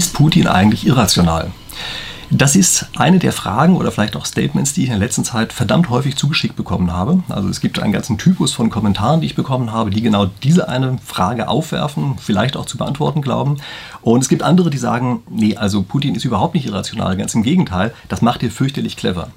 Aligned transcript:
Ist 0.00 0.14
Putin 0.14 0.46
eigentlich 0.46 0.86
irrational? 0.86 1.50
Das 2.30 2.56
ist 2.56 2.86
eine 2.96 3.18
der 3.18 3.34
Fragen 3.34 3.76
oder 3.76 3.92
vielleicht 3.92 4.16
auch 4.16 4.24
Statements, 4.24 4.72
die 4.72 4.84
ich 4.84 4.86
in 4.86 4.98
der 4.98 5.06
letzten 5.06 5.24
Zeit 5.24 5.52
verdammt 5.52 5.90
häufig 5.90 6.16
zugeschickt 6.16 6.56
bekommen 6.56 6.90
habe. 6.90 7.22
Also 7.28 7.50
es 7.50 7.60
gibt 7.60 7.78
einen 7.78 7.92
ganzen 7.92 8.16
Typus 8.16 8.54
von 8.54 8.70
Kommentaren, 8.70 9.20
die 9.20 9.26
ich 9.26 9.34
bekommen 9.34 9.72
habe, 9.72 9.90
die 9.90 10.00
genau 10.00 10.24
diese 10.42 10.70
eine 10.70 10.96
Frage 11.04 11.48
aufwerfen, 11.48 12.14
vielleicht 12.18 12.56
auch 12.56 12.64
zu 12.64 12.78
beantworten 12.78 13.20
glauben. 13.20 13.58
Und 14.00 14.22
es 14.22 14.30
gibt 14.30 14.42
andere, 14.42 14.70
die 14.70 14.78
sagen, 14.78 15.22
nee, 15.28 15.58
also 15.58 15.82
Putin 15.82 16.14
ist 16.14 16.24
überhaupt 16.24 16.54
nicht 16.54 16.64
irrational, 16.64 17.18
ganz 17.18 17.34
im 17.34 17.42
Gegenteil, 17.42 17.92
das 18.08 18.22
macht 18.22 18.42
ihr 18.42 18.50
fürchterlich 18.50 18.96
clever. 18.96 19.28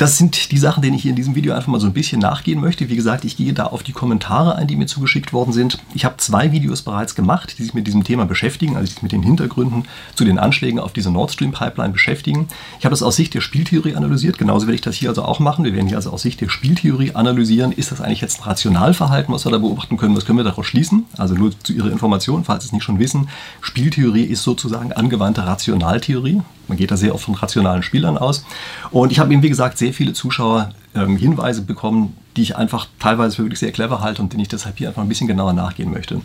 Das 0.00 0.16
sind 0.16 0.50
die 0.50 0.56
Sachen, 0.56 0.82
denen 0.82 0.96
ich 0.96 1.02
hier 1.02 1.10
in 1.10 1.16
diesem 1.16 1.34
Video 1.34 1.52
einfach 1.52 1.68
mal 1.68 1.78
so 1.78 1.86
ein 1.86 1.92
bisschen 1.92 2.22
nachgehen 2.22 2.58
möchte. 2.58 2.88
Wie 2.88 2.96
gesagt, 2.96 3.26
ich 3.26 3.36
gehe 3.36 3.52
da 3.52 3.66
auf 3.66 3.82
die 3.82 3.92
Kommentare 3.92 4.56
ein, 4.56 4.66
die 4.66 4.74
mir 4.74 4.86
zugeschickt 4.86 5.34
worden 5.34 5.52
sind. 5.52 5.76
Ich 5.92 6.06
habe 6.06 6.16
zwei 6.16 6.52
Videos 6.52 6.80
bereits 6.80 7.14
gemacht, 7.14 7.56
die 7.58 7.64
sich 7.64 7.74
mit 7.74 7.86
diesem 7.86 8.02
Thema 8.02 8.24
beschäftigen, 8.24 8.78
also 8.78 8.94
mit 9.02 9.12
den 9.12 9.22
Hintergründen 9.22 9.84
zu 10.14 10.24
den 10.24 10.38
Anschlägen 10.38 10.80
auf 10.80 10.94
diese 10.94 11.10
Nord 11.10 11.32
Stream 11.32 11.52
Pipeline 11.52 11.92
beschäftigen. 11.92 12.48
Ich 12.78 12.86
habe 12.86 12.94
das 12.94 13.02
aus 13.02 13.16
Sicht 13.16 13.34
der 13.34 13.42
Spieltheorie 13.42 13.94
analysiert, 13.94 14.38
genauso 14.38 14.66
werde 14.66 14.76
ich 14.76 14.80
das 14.80 14.96
hier 14.96 15.10
also 15.10 15.22
auch 15.22 15.38
machen. 15.38 15.66
Wir 15.66 15.74
werden 15.74 15.88
hier 15.88 15.98
also 15.98 16.12
aus 16.12 16.22
Sicht 16.22 16.40
der 16.40 16.48
Spieltheorie 16.48 17.12
analysieren, 17.12 17.70
ist 17.70 17.92
das 17.92 18.00
eigentlich 18.00 18.22
jetzt 18.22 18.40
ein 18.40 18.44
Rationalverhalten, 18.44 19.34
was 19.34 19.44
wir 19.44 19.52
da 19.52 19.58
beobachten 19.58 19.98
können, 19.98 20.16
was 20.16 20.24
können 20.24 20.38
wir 20.38 20.44
daraus 20.44 20.64
schließen? 20.64 21.04
Also 21.18 21.34
nur 21.34 21.50
zu 21.62 21.74
Ihrer 21.74 21.92
Information, 21.92 22.44
falls 22.44 22.64
Sie 22.64 22.68
es 22.68 22.72
nicht 22.72 22.84
schon 22.84 23.00
wissen, 23.00 23.28
Spieltheorie 23.60 24.24
ist 24.24 24.44
sozusagen 24.44 24.94
angewandte 24.94 25.44
Rationaltheorie. 25.44 26.40
Man 26.70 26.78
geht 26.78 26.92
da 26.92 26.96
sehr 26.96 27.14
oft 27.14 27.24
von 27.24 27.34
rationalen 27.34 27.82
Spielern 27.82 28.16
aus. 28.16 28.44
Und 28.92 29.10
ich 29.10 29.18
habe 29.18 29.32
eben, 29.32 29.42
wie 29.42 29.48
gesagt, 29.48 29.76
sehr 29.76 29.92
viele 29.92 30.12
Zuschauer 30.12 30.70
ähm, 30.94 31.16
Hinweise 31.16 31.62
bekommen, 31.62 32.16
die 32.36 32.42
ich 32.42 32.56
einfach 32.56 32.86
teilweise 33.00 33.36
für 33.36 33.42
wirklich 33.42 33.58
sehr 33.58 33.72
clever 33.72 34.00
halte 34.00 34.22
und 34.22 34.32
denen 34.32 34.42
ich 34.42 34.48
deshalb 34.48 34.78
hier 34.78 34.86
einfach 34.86 35.02
ein 35.02 35.08
bisschen 35.08 35.26
genauer 35.26 35.52
nachgehen 35.52 35.90
möchte. 35.90 36.20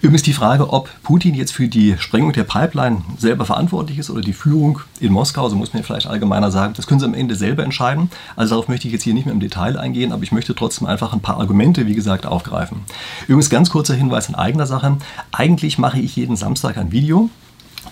Übrigens 0.00 0.22
die 0.22 0.32
Frage, 0.32 0.72
ob 0.72 0.88
Putin 1.02 1.34
jetzt 1.34 1.52
für 1.52 1.68
die 1.68 1.96
Sprengung 1.98 2.32
der 2.32 2.44
Pipeline 2.44 3.02
selber 3.18 3.44
verantwortlich 3.44 3.98
ist 3.98 4.08
oder 4.08 4.22
die 4.22 4.32
Führung 4.32 4.80
in 4.98 5.12
Moskau, 5.12 5.50
so 5.50 5.56
muss 5.56 5.74
man 5.74 5.82
vielleicht 5.82 6.06
allgemeiner 6.06 6.50
sagen, 6.50 6.72
das 6.74 6.86
können 6.86 7.00
Sie 7.00 7.06
am 7.06 7.12
Ende 7.12 7.34
selber 7.34 7.64
entscheiden. 7.64 8.10
Also 8.34 8.54
darauf 8.54 8.68
möchte 8.68 8.88
ich 8.88 8.94
jetzt 8.94 9.02
hier 9.02 9.12
nicht 9.12 9.26
mehr 9.26 9.34
im 9.34 9.40
Detail 9.40 9.78
eingehen, 9.78 10.12
aber 10.12 10.22
ich 10.22 10.32
möchte 10.32 10.54
trotzdem 10.54 10.86
einfach 10.86 11.12
ein 11.12 11.20
paar 11.20 11.36
Argumente, 11.36 11.86
wie 11.86 11.94
gesagt, 11.94 12.24
aufgreifen. 12.24 12.78
Übrigens 13.24 13.50
ganz 13.50 13.68
kurzer 13.68 13.94
Hinweis 13.94 14.30
in 14.30 14.34
eigener 14.34 14.66
Sache. 14.66 14.96
Eigentlich 15.32 15.76
mache 15.76 16.00
ich 16.00 16.16
jeden 16.16 16.36
Samstag 16.36 16.78
ein 16.78 16.92
Video 16.92 17.28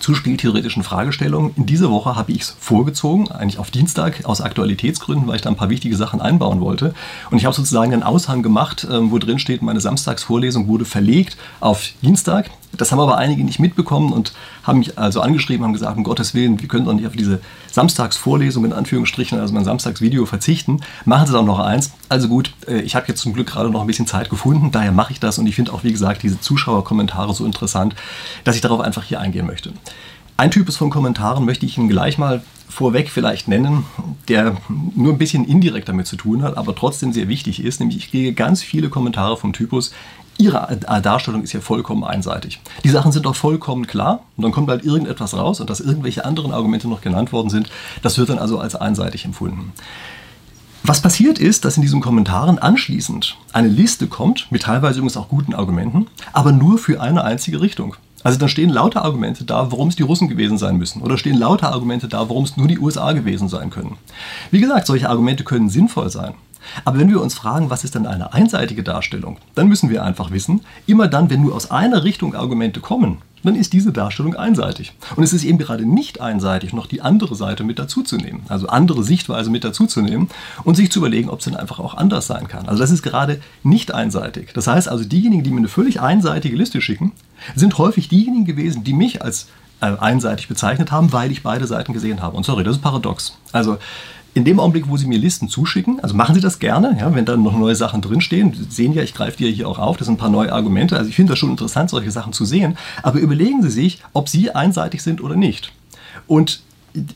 zu 0.01 0.15
spieltheoretischen 0.15 0.83
Fragestellungen. 0.83 1.51
In 1.55 1.65
dieser 1.65 1.89
Woche 1.89 2.15
habe 2.15 2.31
ich 2.31 2.41
es 2.41 2.55
vorgezogen, 2.59 3.31
eigentlich 3.31 3.59
auf 3.59 3.71
Dienstag, 3.71 4.25
aus 4.25 4.41
Aktualitätsgründen, 4.41 5.27
weil 5.27 5.35
ich 5.35 5.41
da 5.41 5.49
ein 5.49 5.55
paar 5.55 5.69
wichtige 5.69 5.95
Sachen 5.95 6.21
einbauen 6.21 6.59
wollte. 6.59 6.93
Und 7.29 7.37
ich 7.37 7.45
habe 7.45 7.55
sozusagen 7.55 7.93
einen 7.93 8.03
Aushang 8.03 8.43
gemacht, 8.43 8.87
ähm, 8.89 9.11
wo 9.11 9.19
drin 9.19 9.39
steht, 9.39 9.61
meine 9.61 9.81
Samstagsvorlesung 9.81 10.67
wurde 10.67 10.85
verlegt 10.85 11.37
auf 11.59 11.89
Dienstag. 12.01 12.49
Das 12.77 12.91
haben 12.91 12.99
aber 12.99 13.17
einige 13.17 13.43
nicht 13.43 13.59
mitbekommen 13.59 14.13
und 14.13 14.33
haben 14.63 14.79
mich 14.79 14.97
also 14.97 15.21
angeschrieben, 15.21 15.65
haben 15.65 15.73
gesagt, 15.73 15.97
um 15.97 16.03
Gottes 16.03 16.33
Willen, 16.33 16.61
wir 16.61 16.67
können 16.67 16.85
doch 16.85 16.93
nicht 16.93 17.07
auf 17.07 17.15
diese 17.15 17.41
Samstagsvorlesung 17.71 18.65
in 18.65 18.73
Anführungsstrichen, 18.73 19.39
also 19.39 19.53
mein 19.53 19.65
Samstagsvideo 19.65 20.25
verzichten. 20.25 20.81
Machen 21.05 21.27
Sie 21.27 21.33
doch 21.33 21.45
noch 21.45 21.59
eins. 21.59 21.91
Also 22.09 22.27
gut, 22.27 22.53
äh, 22.67 22.79
ich 22.81 22.95
habe 22.95 23.07
jetzt 23.07 23.21
zum 23.21 23.33
Glück 23.33 23.47
gerade 23.47 23.69
noch 23.69 23.81
ein 23.81 23.87
bisschen 23.87 24.07
Zeit 24.07 24.29
gefunden, 24.29 24.71
daher 24.71 24.91
mache 24.91 25.13
ich 25.13 25.19
das 25.19 25.37
und 25.37 25.47
ich 25.47 25.55
finde 25.55 25.73
auch, 25.73 25.83
wie 25.83 25.91
gesagt, 25.91 26.23
diese 26.23 26.39
Zuschauerkommentare 26.39 27.33
so 27.33 27.45
interessant, 27.45 27.95
dass 28.43 28.55
ich 28.55 28.61
darauf 28.61 28.79
einfach 28.79 29.03
hier 29.03 29.19
eingehen 29.19 29.45
möchte. 29.45 29.73
Ein 30.37 30.49
Typus 30.49 30.75
von 30.75 30.89
Kommentaren 30.89 31.45
möchte 31.45 31.65
ich 31.65 31.77
Ihnen 31.77 31.89
gleich 31.89 32.17
mal 32.17 32.41
vorweg 32.67 33.09
vielleicht 33.09 33.47
nennen, 33.47 33.85
der 34.27 34.57
nur 34.95 35.13
ein 35.13 35.17
bisschen 35.17 35.45
indirekt 35.45 35.89
damit 35.89 36.07
zu 36.07 36.15
tun 36.15 36.41
hat, 36.41 36.57
aber 36.57 36.73
trotzdem 36.73 37.13
sehr 37.13 37.27
wichtig 37.27 37.63
ist. 37.63 37.79
Nämlich 37.79 37.97
ich 37.97 38.09
kriege 38.09 38.33
ganz 38.33 38.63
viele 38.63 38.89
Kommentare 38.89 39.37
vom 39.37 39.53
Typus, 39.53 39.91
Ihre 40.37 40.77
Darstellung 41.03 41.43
ist 41.43 41.53
ja 41.53 41.59
vollkommen 41.59 42.03
einseitig. 42.03 42.61
Die 42.83 42.89
Sachen 42.89 43.11
sind 43.11 43.25
doch 43.25 43.35
vollkommen 43.35 43.85
klar 43.85 44.21
und 44.37 44.43
dann 44.43 44.51
kommt 44.51 44.69
halt 44.69 44.83
irgendetwas 44.83 45.35
raus 45.35 45.59
und 45.59 45.69
dass 45.69 45.79
irgendwelche 45.79 46.25
anderen 46.25 46.51
Argumente 46.51 46.87
noch 46.87 47.01
genannt 47.01 47.31
worden 47.31 47.49
sind, 47.49 47.69
das 48.01 48.17
wird 48.17 48.29
dann 48.29 48.39
also 48.39 48.57
als 48.57 48.75
einseitig 48.75 49.25
empfunden. 49.25 49.71
Was 50.83 50.99
passiert 50.99 51.37
ist, 51.37 51.63
dass 51.63 51.77
in 51.77 51.83
diesen 51.83 52.01
Kommentaren 52.01 52.57
anschließend 52.57 53.37
eine 53.53 53.67
Liste 53.67 54.07
kommt, 54.07 54.51
mit 54.51 54.63
teilweise 54.63 54.97
übrigens 54.97 55.15
auch 55.15 55.29
guten 55.29 55.53
Argumenten, 55.53 56.07
aber 56.33 56.51
nur 56.51 56.79
für 56.79 56.99
eine 56.99 57.23
einzige 57.23 57.61
Richtung. 57.61 57.95
Also 58.23 58.39
dann 58.39 58.49
stehen 58.49 58.69
lauter 58.69 59.03
Argumente 59.03 59.43
da, 59.43 59.71
warum 59.71 59.89
es 59.89 59.95
die 59.95 60.03
Russen 60.03 60.27
gewesen 60.27 60.57
sein 60.57 60.77
müssen. 60.77 61.01
Oder 61.03 61.17
stehen 61.17 61.37
lauter 61.37 61.71
Argumente 61.71 62.07
da, 62.07 62.29
warum 62.29 62.45
es 62.45 62.57
nur 62.57 62.67
die 62.67 62.79
USA 62.79 63.13
gewesen 63.13 63.47
sein 63.47 63.69
können. 63.69 63.97
Wie 64.49 64.59
gesagt, 64.59 64.87
solche 64.87 65.09
Argumente 65.09 65.43
können 65.43 65.69
sinnvoll 65.69 66.09
sein. 66.09 66.33
Aber 66.85 66.99
wenn 66.99 67.09
wir 67.09 67.21
uns 67.21 67.33
fragen, 67.33 67.69
was 67.69 67.83
ist 67.83 67.95
denn 67.95 68.05
eine 68.05 68.33
einseitige 68.33 68.83
Darstellung, 68.83 69.37
dann 69.55 69.67
müssen 69.67 69.89
wir 69.89 70.03
einfach 70.03 70.31
wissen, 70.31 70.61
immer 70.87 71.07
dann, 71.07 71.29
wenn 71.29 71.41
nur 71.41 71.55
aus 71.55 71.71
einer 71.71 72.03
Richtung 72.03 72.35
Argumente 72.35 72.79
kommen, 72.79 73.19
dann 73.43 73.55
ist 73.55 73.73
diese 73.73 73.91
Darstellung 73.91 74.35
einseitig. 74.35 74.93
Und 75.15 75.23
es 75.23 75.33
ist 75.33 75.43
eben 75.43 75.57
gerade 75.57 75.85
nicht 75.85 76.21
einseitig, 76.21 76.73
noch 76.73 76.85
die 76.85 77.01
andere 77.01 77.35
Seite 77.35 77.63
mit 77.63 77.79
dazuzunehmen, 77.79 78.43
also 78.49 78.67
andere 78.67 79.03
Sichtweise 79.03 79.49
mit 79.49 79.63
dazuzunehmen 79.63 80.29
und 80.63 80.75
sich 80.75 80.91
zu 80.91 80.99
überlegen, 80.99 81.29
ob 81.29 81.39
es 81.39 81.45
denn 81.45 81.55
einfach 81.55 81.79
auch 81.79 81.95
anders 81.95 82.27
sein 82.27 82.47
kann. 82.47 82.67
Also 82.67 82.79
das 82.79 82.91
ist 82.91 83.01
gerade 83.01 83.41
nicht 83.63 83.93
einseitig. 83.93 84.53
Das 84.53 84.67
heißt 84.67 84.89
also, 84.89 85.03
diejenigen, 85.05 85.43
die 85.43 85.51
mir 85.51 85.57
eine 85.57 85.67
völlig 85.67 86.01
einseitige 86.01 86.55
Liste 86.55 86.81
schicken, 86.81 87.13
sind 87.55 87.77
häufig 87.77 88.09
diejenigen 88.09 88.45
gewesen, 88.45 88.83
die 88.83 88.93
mich 88.93 89.23
als 89.23 89.47
äh, 89.81 89.97
einseitig 89.97 90.47
bezeichnet 90.47 90.91
haben, 90.91 91.11
weil 91.11 91.31
ich 91.31 91.41
beide 91.41 91.65
Seiten 91.65 91.93
gesehen 91.93 92.21
habe. 92.21 92.37
Und 92.37 92.45
sorry, 92.45 92.63
das 92.63 92.75
ist 92.75 92.81
paradox. 92.83 93.37
Also 93.51 93.77
in 94.33 94.45
dem 94.45 94.59
Augenblick, 94.59 94.87
wo 94.87 94.97
Sie 94.97 95.07
mir 95.07 95.17
Listen 95.17 95.49
zuschicken, 95.49 95.99
also 96.01 96.15
machen 96.15 96.35
Sie 96.35 96.41
das 96.41 96.59
gerne, 96.59 96.97
ja, 96.99 97.13
wenn 97.13 97.25
da 97.25 97.35
noch 97.35 97.57
neue 97.57 97.75
Sachen 97.75 98.01
drinstehen. 98.01 98.53
Sie 98.53 98.63
sehen 98.69 98.93
ja, 98.93 99.03
ich 99.03 99.13
greife 99.13 99.37
die 99.37 99.45
ja 99.45 99.51
hier 99.51 99.67
auch 99.67 99.79
auf, 99.79 99.97
das 99.97 100.07
sind 100.07 100.15
ein 100.15 100.19
paar 100.19 100.29
neue 100.29 100.53
Argumente. 100.53 100.97
Also 100.97 101.09
ich 101.09 101.15
finde 101.15 101.31
das 101.31 101.39
schon 101.39 101.49
interessant, 101.51 101.89
solche 101.89 102.11
Sachen 102.11 102.31
zu 102.31 102.45
sehen. 102.45 102.77
Aber 103.03 103.19
überlegen 103.19 103.61
Sie 103.61 103.69
sich, 103.69 104.01
ob 104.13 104.29
Sie 104.29 104.51
einseitig 104.51 105.03
sind 105.03 105.21
oder 105.21 105.35
nicht. 105.35 105.73
Und 106.27 106.61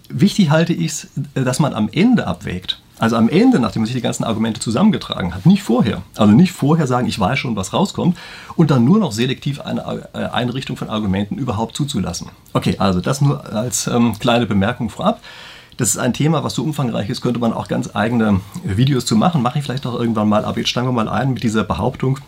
wichtig 0.09 0.49
halte 0.49 0.73
ich 0.73 0.91
es, 0.91 1.07
dass 1.33 1.59
man 1.59 1.73
am 1.73 1.89
Ende 1.91 2.27
abwägt. 2.27 2.79
Also 2.97 3.17
am 3.17 3.27
Ende, 3.27 3.59
nachdem 3.59 3.81
man 3.81 3.87
sich 3.87 3.95
die 3.95 4.01
ganzen 4.01 4.23
Argumente 4.23 4.61
zusammengetragen 4.61 5.35
hat, 5.35 5.45
nicht 5.45 5.63
vorher. 5.63 6.01
Also 6.15 6.31
nicht 6.31 6.53
vorher 6.53 6.87
sagen, 6.87 7.07
ich 7.07 7.19
weiß 7.19 7.37
schon, 7.37 7.55
was 7.57 7.73
rauskommt 7.73 8.17
und 8.55 8.71
dann 8.71 8.85
nur 8.85 8.99
noch 8.99 9.11
selektiv 9.11 9.59
eine 9.59 10.07
äh, 10.13 10.17
Einrichtung 10.17 10.77
von 10.77 10.89
Argumenten 10.89 11.37
überhaupt 11.37 11.75
zuzulassen. 11.75 12.29
Okay, 12.53 12.75
also 12.77 13.01
das 13.01 13.19
nur 13.19 13.53
als 13.53 13.87
ähm, 13.87 14.17
kleine 14.17 14.45
Bemerkung 14.45 14.89
vorab. 14.89 15.21
Das 15.77 15.89
ist 15.89 15.97
ein 15.97 16.13
Thema, 16.13 16.43
was 16.43 16.55
so 16.55 16.63
umfangreich 16.63 17.09
ist, 17.09 17.21
könnte 17.21 17.39
man 17.39 17.51
auch 17.51 17.67
ganz 17.67 17.95
eigene 17.95 18.39
Videos 18.63 19.05
zu 19.05 19.15
machen. 19.15 19.41
Mache 19.41 19.59
ich 19.59 19.65
vielleicht 19.65 19.85
auch 19.85 19.99
irgendwann 19.99 20.29
mal, 20.29 20.45
aber 20.45 20.59
jetzt 20.59 20.69
steigen 20.69 20.87
wir 20.87 20.93
mal 20.93 21.09
ein 21.09 21.33
mit 21.33 21.43
dieser 21.43 21.63
Behauptung, 21.63 22.19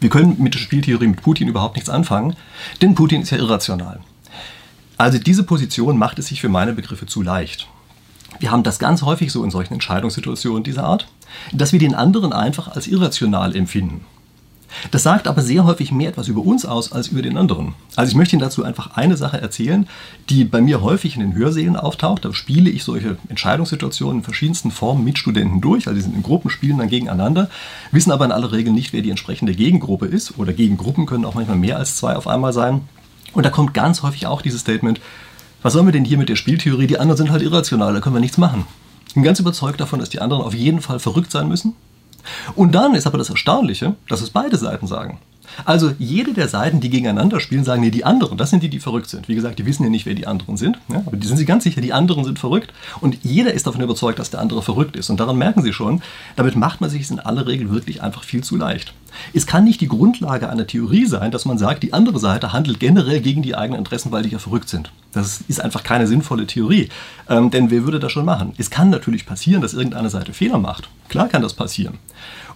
wir 0.00 0.10
können 0.10 0.36
mit 0.42 0.54
der 0.54 0.58
Spieltheorie 0.58 1.06
mit 1.06 1.22
Putin 1.22 1.48
überhaupt 1.48 1.76
nichts 1.76 1.88
anfangen, 1.90 2.36
denn 2.82 2.94
Putin 2.94 3.22
ist 3.22 3.30
ja 3.30 3.38
irrational. 3.38 4.00
Also 4.98 5.18
diese 5.18 5.44
Position 5.44 5.98
macht 5.98 6.18
es 6.18 6.26
sich 6.26 6.40
für 6.40 6.48
meine 6.48 6.72
Begriffe 6.72 7.06
zu 7.06 7.22
leicht. 7.22 7.68
Wir 8.40 8.50
haben 8.50 8.62
das 8.62 8.78
ganz 8.78 9.02
häufig 9.02 9.32
so 9.32 9.44
in 9.44 9.50
solchen 9.50 9.74
Entscheidungssituationen 9.74 10.62
dieser 10.62 10.84
Art, 10.84 11.08
dass 11.52 11.72
wir 11.72 11.78
den 11.78 11.94
anderen 11.94 12.32
einfach 12.32 12.68
als 12.68 12.86
irrational 12.86 13.54
empfinden. 13.54 14.04
Das 14.90 15.02
sagt 15.02 15.28
aber 15.28 15.42
sehr 15.42 15.64
häufig 15.64 15.92
mehr 15.92 16.10
etwas 16.10 16.28
über 16.28 16.42
uns 16.42 16.64
aus 16.64 16.92
als 16.92 17.08
über 17.08 17.22
den 17.22 17.36
anderen. 17.36 17.74
Also 17.94 18.10
ich 18.10 18.16
möchte 18.16 18.36
Ihnen 18.36 18.42
dazu 18.42 18.64
einfach 18.64 18.96
eine 18.96 19.16
Sache 19.16 19.40
erzählen, 19.40 19.88
die 20.28 20.44
bei 20.44 20.60
mir 20.60 20.82
häufig 20.82 21.14
in 21.14 21.20
den 21.20 21.34
Hörsälen 21.34 21.76
auftaucht. 21.76 22.24
Da 22.24 22.32
spiele 22.32 22.70
ich 22.70 22.84
solche 22.84 23.16
Entscheidungssituationen 23.28 24.18
in 24.18 24.24
verschiedensten 24.24 24.70
Formen 24.70 25.04
mit 25.04 25.18
Studenten 25.18 25.60
durch. 25.60 25.86
Also 25.86 25.96
die 25.96 26.02
sind 26.02 26.14
in 26.14 26.22
Gruppen, 26.22 26.50
spielen 26.50 26.78
dann 26.78 26.88
gegeneinander, 26.88 27.50
wissen 27.92 28.12
aber 28.12 28.24
in 28.24 28.32
aller 28.32 28.52
Regel 28.52 28.72
nicht, 28.72 28.92
wer 28.92 29.02
die 29.02 29.10
entsprechende 29.10 29.54
Gegengruppe 29.54 30.06
ist. 30.06 30.38
Oder 30.38 30.52
Gegengruppen 30.52 31.06
können 31.06 31.24
auch 31.24 31.34
manchmal 31.34 31.56
mehr 31.56 31.78
als 31.78 31.96
zwei 31.96 32.16
auf 32.16 32.26
einmal 32.26 32.52
sein. 32.52 32.82
Und 33.32 33.44
da 33.44 33.50
kommt 33.50 33.74
ganz 33.74 34.02
häufig 34.02 34.26
auch 34.26 34.42
dieses 34.42 34.62
Statement, 34.62 35.00
was 35.62 35.72
sollen 35.72 35.86
wir 35.86 35.92
denn 35.92 36.04
hier 36.04 36.18
mit 36.18 36.28
der 36.28 36.36
Spieltheorie? 36.36 36.86
Die 36.86 36.98
anderen 36.98 37.16
sind 37.16 37.30
halt 37.30 37.42
irrational, 37.42 37.92
da 37.92 38.00
können 38.00 38.14
wir 38.14 38.20
nichts 38.20 38.38
machen. 38.38 38.66
Ich 39.08 39.14
bin 39.14 39.22
ganz 39.22 39.40
überzeugt 39.40 39.80
davon, 39.80 39.98
dass 39.98 40.10
die 40.10 40.20
anderen 40.20 40.42
auf 40.42 40.54
jeden 40.54 40.80
Fall 40.80 41.00
verrückt 41.00 41.32
sein 41.32 41.48
müssen 41.48 41.74
und 42.54 42.74
dann 42.74 42.94
ist 42.94 43.06
aber 43.06 43.18
das 43.18 43.30
Erstaunliche, 43.30 43.94
dass 44.08 44.20
es 44.20 44.30
beide 44.30 44.56
Seiten 44.56 44.86
sagen. 44.86 45.18
Also 45.64 45.92
jede 45.98 46.32
der 46.32 46.48
Seiten, 46.48 46.80
die 46.80 46.90
gegeneinander 46.90 47.40
spielen, 47.40 47.64
sagen, 47.64 47.82
nee, 47.82 47.90
die 47.90 48.04
anderen, 48.04 48.38
das 48.38 48.50
sind 48.50 48.62
die, 48.62 48.68
die 48.68 48.80
verrückt 48.80 49.08
sind. 49.08 49.28
Wie 49.28 49.34
gesagt, 49.34 49.58
die 49.58 49.66
wissen 49.66 49.84
ja 49.84 49.90
nicht, 49.90 50.06
wer 50.06 50.14
die 50.14 50.26
anderen 50.26 50.56
sind, 50.56 50.78
ja, 50.88 51.02
aber 51.06 51.16
die 51.16 51.26
sind 51.26 51.36
sich 51.36 51.46
ganz 51.46 51.64
sicher, 51.64 51.80
die 51.80 51.92
anderen 51.92 52.24
sind 52.24 52.38
verrückt. 52.38 52.72
Und 53.00 53.18
jeder 53.22 53.52
ist 53.52 53.66
davon 53.66 53.80
überzeugt, 53.80 54.18
dass 54.18 54.30
der 54.30 54.40
andere 54.40 54.62
verrückt 54.62 54.96
ist. 54.96 55.10
Und 55.10 55.20
daran 55.20 55.36
merken 55.36 55.62
sie 55.62 55.72
schon, 55.72 56.02
damit 56.36 56.56
macht 56.56 56.80
man 56.80 56.90
sich 56.90 57.02
es 57.02 57.10
in 57.10 57.20
aller 57.20 57.46
Regel 57.46 57.70
wirklich 57.70 58.02
einfach 58.02 58.24
viel 58.24 58.42
zu 58.42 58.56
leicht. 58.56 58.92
Es 59.32 59.46
kann 59.46 59.64
nicht 59.64 59.80
die 59.80 59.88
Grundlage 59.88 60.48
einer 60.48 60.66
Theorie 60.66 61.06
sein, 61.06 61.30
dass 61.30 61.44
man 61.44 61.58
sagt, 61.58 61.82
die 61.82 61.92
andere 61.92 62.18
Seite 62.18 62.52
handelt 62.52 62.80
generell 62.80 63.20
gegen 63.20 63.42
die 63.42 63.56
eigenen 63.56 63.78
Interessen, 63.78 64.12
weil 64.12 64.22
die 64.22 64.30
ja 64.30 64.38
verrückt 64.38 64.68
sind. 64.68 64.90
Das 65.12 65.40
ist 65.48 65.60
einfach 65.60 65.82
keine 65.82 66.06
sinnvolle 66.06 66.46
Theorie. 66.46 66.88
Ähm, 67.28 67.50
denn 67.50 67.70
wer 67.70 67.84
würde 67.84 68.00
das 68.00 68.12
schon 68.12 68.24
machen? 68.24 68.52
Es 68.58 68.70
kann 68.70 68.90
natürlich 68.90 69.26
passieren, 69.26 69.62
dass 69.62 69.74
irgendeine 69.74 70.10
Seite 70.10 70.32
Fehler 70.32 70.58
macht. 70.58 70.88
Klar 71.08 71.28
kann 71.28 71.42
das 71.42 71.54
passieren. 71.54 71.98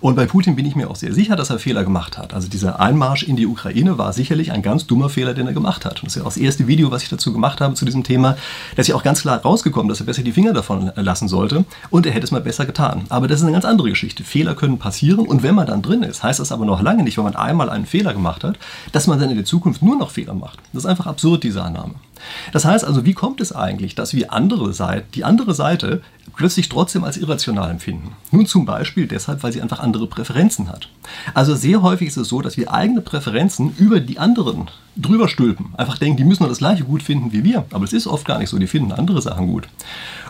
Und 0.00 0.14
bei 0.14 0.26
Putin 0.26 0.56
bin 0.56 0.66
ich 0.66 0.76
mir 0.76 0.88
auch 0.90 0.96
sehr 0.96 1.12
sicher, 1.12 1.36
dass 1.36 1.50
er 1.50 1.58
Fehler 1.58 1.84
gemacht 1.84 2.16
hat. 2.16 2.32
Also 2.32 2.48
dieser 2.48 2.79
Einmarsch 2.80 3.22
in 3.22 3.36
die 3.36 3.46
Ukraine 3.46 3.98
war 3.98 4.12
sicherlich 4.12 4.52
ein 4.52 4.62
ganz 4.62 4.86
dummer 4.86 5.08
Fehler, 5.08 5.34
den 5.34 5.46
er 5.46 5.52
gemacht 5.52 5.84
hat. 5.84 6.02
Und 6.02 6.06
das 6.06 6.16
ist 6.16 6.16
ja 6.16 6.22
auch 6.22 6.32
das 6.32 6.36
erste 6.36 6.66
Video, 6.66 6.90
was 6.90 7.02
ich 7.02 7.08
dazu 7.08 7.32
gemacht 7.32 7.60
habe 7.60 7.74
zu 7.74 7.84
diesem 7.84 8.04
Thema. 8.04 8.36
Da 8.74 8.80
ist 8.80 8.88
ja 8.88 8.94
auch 8.94 9.02
ganz 9.02 9.22
klar 9.22 9.40
rausgekommen, 9.40 9.88
dass 9.88 10.00
er 10.00 10.06
besser 10.06 10.22
die 10.22 10.32
Finger 10.32 10.52
davon 10.52 10.90
lassen 10.96 11.28
sollte 11.28 11.64
und 11.90 12.06
er 12.06 12.12
hätte 12.12 12.24
es 12.24 12.30
mal 12.30 12.40
besser 12.40 12.66
getan. 12.66 13.04
Aber 13.08 13.28
das 13.28 13.40
ist 13.40 13.44
eine 13.44 13.52
ganz 13.52 13.64
andere 13.64 13.90
Geschichte. 13.90 14.24
Fehler 14.24 14.54
können 14.54 14.78
passieren 14.78 15.26
und 15.26 15.42
wenn 15.42 15.54
man 15.54 15.66
dann 15.66 15.82
drin 15.82 16.02
ist, 16.02 16.22
heißt 16.22 16.40
das 16.40 16.52
aber 16.52 16.64
noch 16.64 16.82
lange 16.82 17.02
nicht, 17.02 17.16
wenn 17.18 17.24
man 17.24 17.36
einmal 17.36 17.70
einen 17.70 17.86
Fehler 17.86 18.14
gemacht 18.14 18.44
hat, 18.44 18.58
dass 18.92 19.06
man 19.06 19.20
dann 19.20 19.30
in 19.30 19.36
der 19.36 19.44
Zukunft 19.44 19.82
nur 19.82 19.96
noch 19.96 20.10
Fehler 20.10 20.34
macht. 20.34 20.58
Das 20.72 20.84
ist 20.84 20.90
einfach 20.90 21.06
absurd, 21.06 21.42
diese 21.42 21.62
Annahme. 21.62 21.94
Das 22.52 22.64
heißt 22.64 22.84
also, 22.84 23.04
wie 23.04 23.14
kommt 23.14 23.40
es 23.40 23.52
eigentlich, 23.52 23.94
dass 23.94 24.14
wir 24.14 24.32
andere 24.32 24.72
Seite, 24.72 25.06
die 25.14 25.24
andere 25.24 25.54
Seite 25.54 26.02
plötzlich 26.36 26.68
trotzdem 26.68 27.04
als 27.04 27.16
irrational 27.16 27.70
empfinden? 27.70 28.12
Nun 28.30 28.46
zum 28.46 28.66
Beispiel 28.66 29.06
deshalb, 29.06 29.42
weil 29.42 29.52
sie 29.52 29.62
einfach 29.62 29.80
andere 29.80 30.06
Präferenzen 30.06 30.68
hat. 30.68 30.88
Also 31.34 31.54
sehr 31.54 31.82
häufig 31.82 32.08
ist 32.08 32.16
es 32.16 32.28
so, 32.28 32.40
dass 32.42 32.56
wir 32.56 32.72
eigene 32.72 33.00
Präferenzen 33.00 33.74
über 33.78 34.00
die 34.00 34.18
anderen 34.18 34.70
drüber 34.96 35.28
stülpen. 35.28 35.74
Einfach 35.76 35.98
denken, 35.98 36.16
die 36.16 36.24
müssen 36.24 36.46
das 36.48 36.58
gleiche 36.58 36.84
gut 36.84 37.02
finden 37.02 37.32
wie 37.32 37.44
wir. 37.44 37.64
Aber 37.72 37.84
es 37.84 37.92
ist 37.92 38.06
oft 38.06 38.26
gar 38.26 38.38
nicht 38.38 38.50
so, 38.50 38.58
die 38.58 38.66
finden 38.66 38.92
andere 38.92 39.22
Sachen 39.22 39.46
gut. 39.46 39.68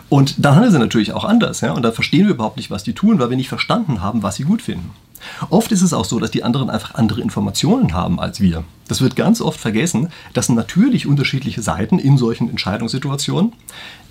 Und 0.09 0.43
da 0.43 0.55
handeln 0.55 0.71
sie 0.71 0.79
natürlich 0.79 1.13
auch 1.13 1.23
anders. 1.23 1.61
Ja? 1.61 1.71
Und 1.71 1.83
da 1.83 1.91
verstehen 1.91 2.25
wir 2.25 2.33
überhaupt 2.33 2.57
nicht, 2.57 2.71
was 2.71 2.83
die 2.83 2.93
tun, 2.93 3.19
weil 3.19 3.29
wir 3.29 3.37
nicht 3.37 3.49
verstanden 3.49 4.01
haben, 4.01 4.23
was 4.23 4.35
sie 4.35 4.43
gut 4.43 4.61
finden. 4.61 4.91
Oft 5.49 5.71
ist 5.71 5.81
es 5.81 5.93
auch 5.93 6.05
so, 6.05 6.19
dass 6.19 6.31
die 6.31 6.43
anderen 6.43 6.69
einfach 6.69 6.95
andere 6.95 7.21
Informationen 7.21 7.93
haben 7.93 8.19
als 8.19 8.41
wir. 8.41 8.63
Das 8.87 9.01
wird 9.01 9.15
ganz 9.15 9.39
oft 9.39 9.59
vergessen, 9.59 10.09
dass 10.33 10.49
natürlich 10.49 11.07
unterschiedliche 11.07 11.61
Seiten 11.61 11.97
in 11.97 12.17
solchen 12.17 12.49
Entscheidungssituationen 12.49 13.53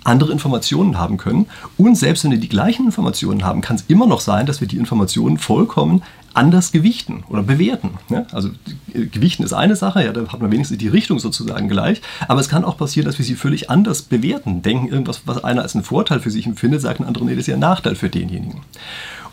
andere 0.03 0.31
Informationen 0.31 0.97
haben 0.97 1.17
können. 1.17 1.45
Und 1.77 1.95
selbst 1.95 2.23
wenn 2.23 2.31
wir 2.31 2.39
die 2.39 2.49
gleichen 2.49 2.85
Informationen 2.85 3.43
haben, 3.43 3.61
kann 3.61 3.75
es 3.75 3.83
immer 3.87 4.07
noch 4.07 4.21
sein, 4.21 4.47
dass 4.47 4.59
wir 4.59 4.67
die 4.67 4.77
Informationen 4.77 5.37
vollkommen 5.37 6.01
anders 6.33 6.71
gewichten 6.71 7.23
oder 7.29 7.43
bewerten. 7.43 7.91
Ja? 8.09 8.25
Also 8.31 8.49
gewichten 8.93 9.43
ist 9.43 9.53
eine 9.53 9.75
Sache, 9.75 10.03
ja, 10.03 10.13
da 10.13 10.27
hat 10.31 10.41
man 10.41 10.51
wenigstens 10.51 10.77
die 10.77 10.87
Richtung 10.87 11.19
sozusagen 11.19 11.67
gleich, 11.67 12.01
aber 12.27 12.39
es 12.39 12.49
kann 12.49 12.63
auch 12.63 12.77
passieren, 12.77 13.05
dass 13.05 13.17
wir 13.17 13.25
sie 13.25 13.35
völlig 13.35 13.69
anders 13.69 14.01
bewerten. 14.01 14.61
Denken 14.61 14.87
irgendwas, 14.87 15.23
was 15.25 15.43
einer 15.43 15.61
als 15.61 15.75
einen 15.75 15.83
Vorteil 15.83 16.19
für 16.19 16.31
sich 16.31 16.45
empfindet, 16.47 16.81
sagt 16.81 16.99
ein 16.99 17.05
anderer, 17.05 17.25
nee, 17.25 17.31
das 17.31 17.41
ist 17.41 17.47
ja 17.47 17.55
ein 17.55 17.59
Nachteil 17.59 17.95
für 17.95 18.09
denjenigen. 18.09 18.61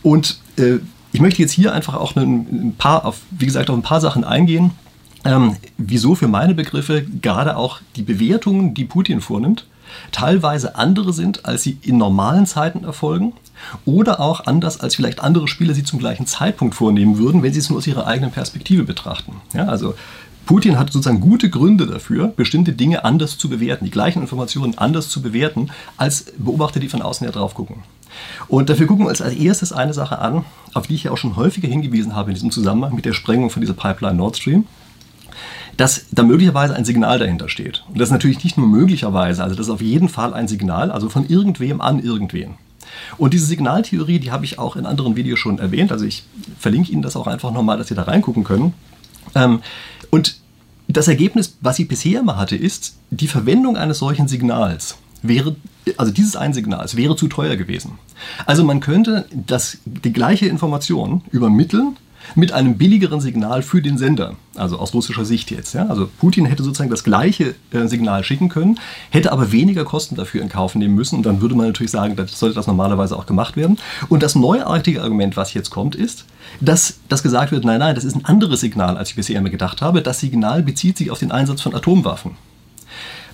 Und 0.02 0.40
äh, 0.56 0.78
ich 1.19 1.23
möchte 1.23 1.43
jetzt 1.43 1.50
hier 1.50 1.73
einfach 1.73 1.94
auch 1.94 2.15
ein 2.15 2.76
paar, 2.79 3.05
auf, 3.05 3.23
wie 3.31 3.47
gesagt, 3.47 3.70
auf 3.70 3.76
ein 3.76 3.82
paar 3.82 4.00
Sachen 4.00 4.23
eingehen, 4.23 4.70
ähm, 5.25 5.56
wieso 5.76 6.15
für 6.15 6.29
meine 6.29 6.55
Begriffe 6.55 7.03
gerade 7.03 7.56
auch 7.56 7.81
die 7.97 8.03
Bewertungen, 8.03 8.73
die 8.73 8.85
Putin 8.85 9.20
vornimmt, 9.20 9.67
teilweise 10.12 10.76
andere 10.76 11.12
sind, 11.12 11.44
als 11.44 11.65
sie 11.65 11.76
in 11.82 11.99
normalen 11.99 12.47
Zeiten 12.47 12.85
erfolgen 12.85 13.32
oder 13.85 14.20
auch 14.20 14.47
anders, 14.47 14.79
als 14.79 14.94
vielleicht 14.94 15.19
andere 15.19 15.49
Spieler 15.49 15.75
sie 15.75 15.82
zum 15.82 15.99
gleichen 15.99 16.26
Zeitpunkt 16.26 16.76
vornehmen 16.76 17.19
würden, 17.19 17.43
wenn 17.43 17.53
sie 17.53 17.59
es 17.59 17.69
nur 17.69 17.79
aus 17.79 17.88
ihrer 17.88 18.06
eigenen 18.06 18.31
Perspektive 18.31 18.85
betrachten. 18.85 19.32
Ja, 19.55 19.67
also 19.67 19.97
Putin 20.47 20.79
hat 20.79 20.93
sozusagen 20.93 21.20
gute 21.20 21.50
Gründe 21.50 21.88
dafür, 21.88 22.29
bestimmte 22.29 22.75
Dinge 22.75 23.05
anders 23.05 23.38
zu 23.38 23.49
bewerten, 23.49 23.87
die 23.87 23.91
gleichen 23.91 24.23
Informationen 24.23 24.79
anders 24.79 25.09
zu 25.09 25.20
bewerten, 25.20 25.70
als 25.97 26.26
Beobachter, 26.38 26.79
die 26.79 26.88
von 26.88 27.03
außen 27.03 27.26
her 27.26 27.32
drauf 27.32 27.55
gucken. 27.55 27.82
Und 28.49 28.69
dafür 28.70 28.87
gucken 28.87 29.05
wir 29.05 29.10
uns 29.10 29.20
als 29.20 29.34
erstes 29.34 29.72
eine 29.72 29.94
Sache 29.94 30.19
an, 30.19 30.44
auf 30.75 30.87
die 30.87 30.94
ich 30.94 31.05
ja 31.05 31.10
auch 31.10 31.16
schon 31.16 31.37
häufiger 31.37 31.69
hingewiesen 31.69 32.14
habe 32.14 32.31
in 32.31 32.34
diesem 32.34 32.50
Zusammenhang 32.50 32.94
mit 32.94 33.05
der 33.05 33.12
Sprengung 33.12 33.50
von 33.50 33.60
dieser 33.60 33.75
Pipeline 33.75 34.16
Nord 34.16 34.37
Stream 34.37 34.64
dass 35.78 36.06
da 36.10 36.25
möglicherweise 36.25 36.75
ein 36.75 36.84
Signal 36.84 37.20
dahinter 37.20 37.49
steht. 37.49 37.84
Und 37.88 38.00
das 38.00 38.08
ist 38.08 38.12
natürlich 38.12 38.43
nicht 38.43 38.58
nur 38.58 38.66
möglicherweise, 38.66 39.44
also 39.44 39.55
das 39.55 39.69
ist 39.69 39.72
auf 39.72 39.81
jeden 39.81 40.08
Fall 40.08 40.34
ein 40.34 40.49
Signal, 40.49 40.90
also 40.90 41.08
von 41.08 41.26
irgendwem 41.28 41.81
an 41.81 42.02
irgendwen. 42.02 42.55
Und 43.16 43.32
diese 43.32 43.46
Signaltheorie, 43.46 44.19
die 44.19 44.32
habe 44.32 44.44
ich 44.44 44.58
auch 44.58 44.75
in 44.75 44.87
anderen 44.87 45.14
Videos 45.14 45.38
schon 45.38 45.60
erwähnt, 45.60 45.93
also 45.93 46.05
ich 46.05 46.25
verlinke 46.58 46.90
Ihnen 46.90 47.02
das 47.02 47.14
auch 47.14 47.28
einfach 47.28 47.52
nochmal, 47.52 47.78
dass 47.78 47.88
Sie 47.88 47.94
da 47.94 48.02
reingucken 48.02 48.43
können. 48.43 48.75
Ähm, 49.37 49.60
und 50.10 50.40
das 50.88 51.06
Ergebnis, 51.06 51.56
was 51.60 51.78
ich 51.78 51.87
bisher 51.87 52.20
immer 52.20 52.37
hatte, 52.37 52.56
ist, 52.56 52.96
die 53.10 53.28
Verwendung 53.28 53.76
eines 53.76 53.99
solchen 53.99 54.26
Signals 54.26 54.96
wäre, 55.23 55.56
also 55.97 56.12
dieses 56.12 56.37
ein 56.37 56.53
Signal, 56.53 56.85
es 56.85 56.97
wäre 56.97 57.17
zu 57.17 57.29
teuer 57.29 57.56
gewesen. 57.56 57.99
Also 58.47 58.65
man 58.65 58.81
könnte 58.81 59.26
das, 59.32 59.79
die 59.85 60.12
gleiche 60.12 60.47
Information 60.47 61.23
übermitteln 61.31 61.97
mit 62.35 62.53
einem 62.53 62.76
billigeren 62.76 63.20
Signal 63.20 63.62
für 63.62 63.82
den 63.82 63.99
Sender. 63.99 64.35
Also 64.55 64.79
aus 64.79 64.93
russischer 64.94 65.25
Sicht 65.25 65.50
jetzt. 65.50 65.75
Ja? 65.75 65.87
Also 65.87 66.09
Putin 66.19 66.47
hätte 66.47 66.62
sozusagen 66.62 66.91
das 66.91 67.05
gleiche 67.05 67.55
äh, 67.70 67.87
Signal 67.87 68.25
schicken 68.25 68.49
können, 68.49 68.79
hätte 69.11 69.32
aber 69.32 69.53
weniger 69.53 69.85
Kosten 69.85 70.17
dafür 70.17 70.43
in 70.43 70.49
Kauf 70.49 70.75
nehmen 70.75 70.94
müssen. 70.94 71.17
Und 71.17 71.26
dann 71.26 71.41
würde 71.41 71.55
man 71.55 71.67
natürlich 71.67 71.93
sagen, 71.93 72.17
das 72.17 72.38
sollte 72.38 72.56
das 72.56 72.67
normalerweise 72.67 73.17
auch 73.17 73.26
gemacht 73.26 73.56
werden. 73.56 73.79
Und 74.09 74.23
das 74.23 74.35
neuartige 74.35 75.03
Argument, 75.03 75.37
was 75.37 75.55
jetzt 75.55 75.70
kommt, 75.70 75.94
ist, 75.94 76.25
dass 76.61 76.99
das 77.09 77.23
gesagt 77.23 77.53
wird, 77.53 77.65
nein, 77.65 77.81
nein, 77.81 77.94
das 77.94 78.05
ist 78.05 78.17
ein 78.17 78.25
anderes 78.25 78.61
Signal, 78.61 78.97
als 78.97 79.11
ich 79.11 79.17
bisher 79.17 79.38
immer 79.38 79.50
gedacht 79.50 79.81
habe. 79.81 80.03
Das 80.03 80.20
Signal 80.20 80.62
bezieht 80.62 80.99
sich 80.99 81.11
auf 81.11 81.19
den 81.19 81.32
Einsatz 81.32 81.62
von 81.62 81.75
Atomwaffen. 81.75 82.37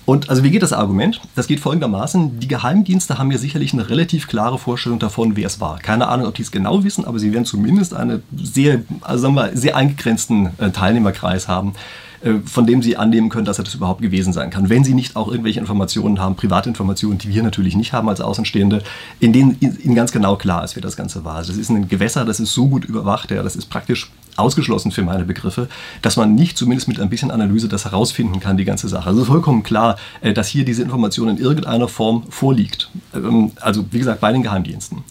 Und 0.05 0.29
also 0.29 0.43
wie 0.43 0.51
geht 0.51 0.61
das 0.61 0.73
Argument? 0.73 1.19
Das 1.35 1.47
geht 1.47 1.59
folgendermaßen, 1.59 2.39
die 2.39 2.47
Geheimdienste 2.47 3.17
haben 3.17 3.31
ja 3.31 3.37
sicherlich 3.37 3.73
eine 3.73 3.89
relativ 3.89 4.27
klare 4.27 4.59
Vorstellung 4.59 4.99
davon, 4.99 5.35
wer 5.35 5.47
es 5.47 5.59
war. 5.59 5.79
Keine 5.79 6.07
Ahnung, 6.07 6.27
ob 6.27 6.35
die 6.35 6.43
es 6.43 6.51
genau 6.51 6.83
wissen, 6.83 7.05
aber 7.05 7.17
sie 7.17 7.33
werden 7.33 7.45
zumindest 7.45 7.93
einen 7.93 8.21
sehr, 8.35 8.83
also 9.01 9.23
sagen 9.23 9.35
wir, 9.35 9.57
sehr 9.57 9.75
eingegrenzten 9.75 10.51
äh, 10.59 10.69
Teilnehmerkreis 10.69 11.47
haben, 11.47 11.73
äh, 12.21 12.33
von 12.45 12.67
dem 12.67 12.83
sie 12.83 12.97
annehmen 12.97 13.29
können, 13.29 13.45
dass 13.45 13.57
er 13.57 13.63
das 13.63 13.73
überhaupt 13.73 14.01
gewesen 14.03 14.31
sein 14.31 14.51
kann. 14.51 14.69
Wenn 14.69 14.83
sie 14.83 14.93
nicht 14.93 15.15
auch 15.15 15.27
irgendwelche 15.27 15.59
Informationen 15.59 16.19
haben, 16.19 16.35
Privatinformationen, 16.35 17.17
die 17.17 17.29
wir 17.29 17.41
natürlich 17.41 17.75
nicht 17.75 17.91
haben 17.91 18.07
als 18.07 18.21
Außenstehende, 18.21 18.83
in 19.19 19.33
denen 19.33 19.57
ihnen 19.59 19.95
ganz 19.95 20.11
genau 20.11 20.35
klar 20.35 20.63
ist, 20.63 20.75
wer 20.75 20.83
das 20.83 20.97
Ganze 20.97 21.25
war. 21.25 21.35
Also 21.35 21.51
das 21.51 21.59
ist 21.59 21.69
ein 21.69 21.87
Gewässer, 21.87 22.25
das 22.25 22.39
ist 22.39 22.53
so 22.53 22.67
gut 22.67 22.85
überwacht, 22.85 23.31
ja, 23.31 23.41
das 23.41 23.55
ist 23.55 23.71
praktisch 23.71 24.11
ausgeschlossen 24.35 24.91
für 24.91 25.03
meine 25.03 25.25
Begriffe, 25.25 25.67
dass 26.01 26.17
man 26.17 26.35
nicht 26.35 26.57
zumindest 26.57 26.87
mit 26.87 26.99
ein 26.99 27.09
bisschen 27.09 27.31
Analyse 27.31 27.67
das 27.67 27.85
herausfinden 27.85 28.39
kann, 28.39 28.57
die 28.57 28.65
ganze 28.65 28.87
Sache. 28.87 29.09
Also 29.09 29.25
vollkommen 29.25 29.63
klar, 29.63 29.97
äh, 30.21 30.33
dass 30.33 30.47
hier 30.47 30.65
diese 30.65 30.83
Information 30.83 31.29
in 31.29 31.37
irgendeiner 31.37 31.87
Form 31.87 32.23
vorliegt. 32.29 32.89
Ähm, 33.13 33.51
also 33.61 33.85
wie 33.91 33.99
gesagt, 33.99 34.21
bei 34.21 34.31
den 34.31 34.43
Geheimdiensten. 34.43 35.03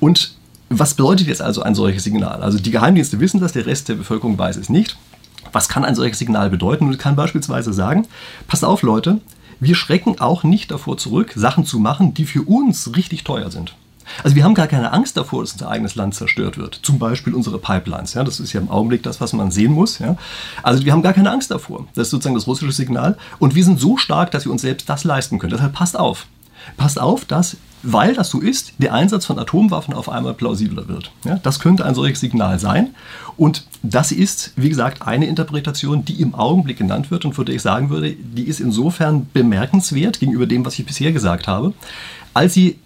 Und 0.00 0.34
was 0.68 0.94
bedeutet 0.94 1.26
jetzt 1.26 1.42
also 1.42 1.62
ein 1.62 1.74
solches 1.74 2.04
Signal? 2.04 2.42
Also 2.42 2.58
die 2.58 2.70
Geheimdienste 2.70 3.20
wissen 3.20 3.40
das, 3.40 3.52
der 3.52 3.66
Rest 3.66 3.88
der 3.88 3.94
Bevölkerung 3.94 4.38
weiß 4.38 4.56
es 4.56 4.68
nicht. 4.68 4.96
Was 5.52 5.68
kann 5.68 5.84
ein 5.84 5.94
solches 5.94 6.18
Signal 6.18 6.48
bedeuten? 6.48 6.86
Und 6.86 6.98
kann 6.98 7.16
beispielsweise 7.16 7.72
sagen, 7.72 8.06
passt 8.46 8.64
auf 8.64 8.82
Leute, 8.82 9.20
wir 9.60 9.74
schrecken 9.74 10.18
auch 10.18 10.44
nicht 10.44 10.70
davor 10.70 10.96
zurück, 10.96 11.32
Sachen 11.36 11.64
zu 11.66 11.78
machen, 11.78 12.14
die 12.14 12.24
für 12.24 12.42
uns 12.42 12.96
richtig 12.96 13.24
teuer 13.24 13.50
sind. 13.50 13.74
Also 14.22 14.36
wir 14.36 14.44
haben 14.44 14.54
gar 14.54 14.66
keine 14.66 14.92
Angst 14.92 15.16
davor, 15.16 15.42
dass 15.42 15.52
unser 15.52 15.68
eigenes 15.68 15.94
Land 15.94 16.14
zerstört 16.14 16.58
wird. 16.58 16.80
Zum 16.82 16.98
Beispiel 16.98 17.34
unsere 17.34 17.58
Pipelines. 17.58 18.14
Ja, 18.14 18.24
das 18.24 18.40
ist 18.40 18.52
ja 18.52 18.60
im 18.60 18.70
Augenblick 18.70 19.02
das, 19.02 19.20
was 19.20 19.32
man 19.32 19.50
sehen 19.50 19.72
muss. 19.72 19.98
Ja. 19.98 20.16
Also 20.62 20.84
wir 20.84 20.92
haben 20.92 21.02
gar 21.02 21.12
keine 21.12 21.30
Angst 21.30 21.50
davor. 21.50 21.86
Das 21.94 22.08
ist 22.08 22.10
sozusagen 22.10 22.34
das 22.34 22.46
russische 22.46 22.72
Signal. 22.72 23.16
Und 23.38 23.54
wir 23.54 23.64
sind 23.64 23.80
so 23.80 23.96
stark, 23.96 24.30
dass 24.30 24.44
wir 24.44 24.52
uns 24.52 24.62
selbst 24.62 24.88
das 24.88 25.04
leisten 25.04 25.38
können. 25.38 25.52
Deshalb 25.52 25.72
passt 25.72 25.98
auf. 25.98 26.26
Passt 26.76 27.00
auf, 27.00 27.24
dass, 27.24 27.56
weil 27.82 28.14
das 28.14 28.30
so 28.30 28.40
ist, 28.40 28.74
der 28.78 28.94
Einsatz 28.94 29.26
von 29.26 29.38
Atomwaffen 29.38 29.94
auf 29.94 30.08
einmal 30.08 30.34
plausibler 30.34 30.88
wird. 30.88 31.10
Ja, 31.24 31.38
das 31.42 31.58
könnte 31.58 31.84
ein 31.84 31.94
solches 31.94 32.20
Signal 32.20 32.58
sein. 32.58 32.94
Und 33.36 33.66
das 33.82 34.12
ist, 34.12 34.52
wie 34.56 34.68
gesagt, 34.68 35.02
eine 35.02 35.26
Interpretation, 35.26 36.04
die 36.04 36.20
im 36.20 36.34
Augenblick 36.34 36.78
genannt 36.78 37.10
wird 37.10 37.24
und 37.24 37.34
von 37.34 37.44
der 37.44 37.56
ich 37.56 37.62
sagen 37.62 37.90
würde, 37.90 38.12
die 38.12 38.44
ist 38.44 38.60
insofern 38.60 39.26
bemerkenswert 39.32 40.20
gegenüber 40.20 40.46
dem, 40.46 40.64
was 40.64 40.78
ich 40.78 40.86
bisher 40.86 41.12
gesagt 41.12 41.48
habe, 41.48 41.72
als 42.34 42.54
sie 42.54 42.78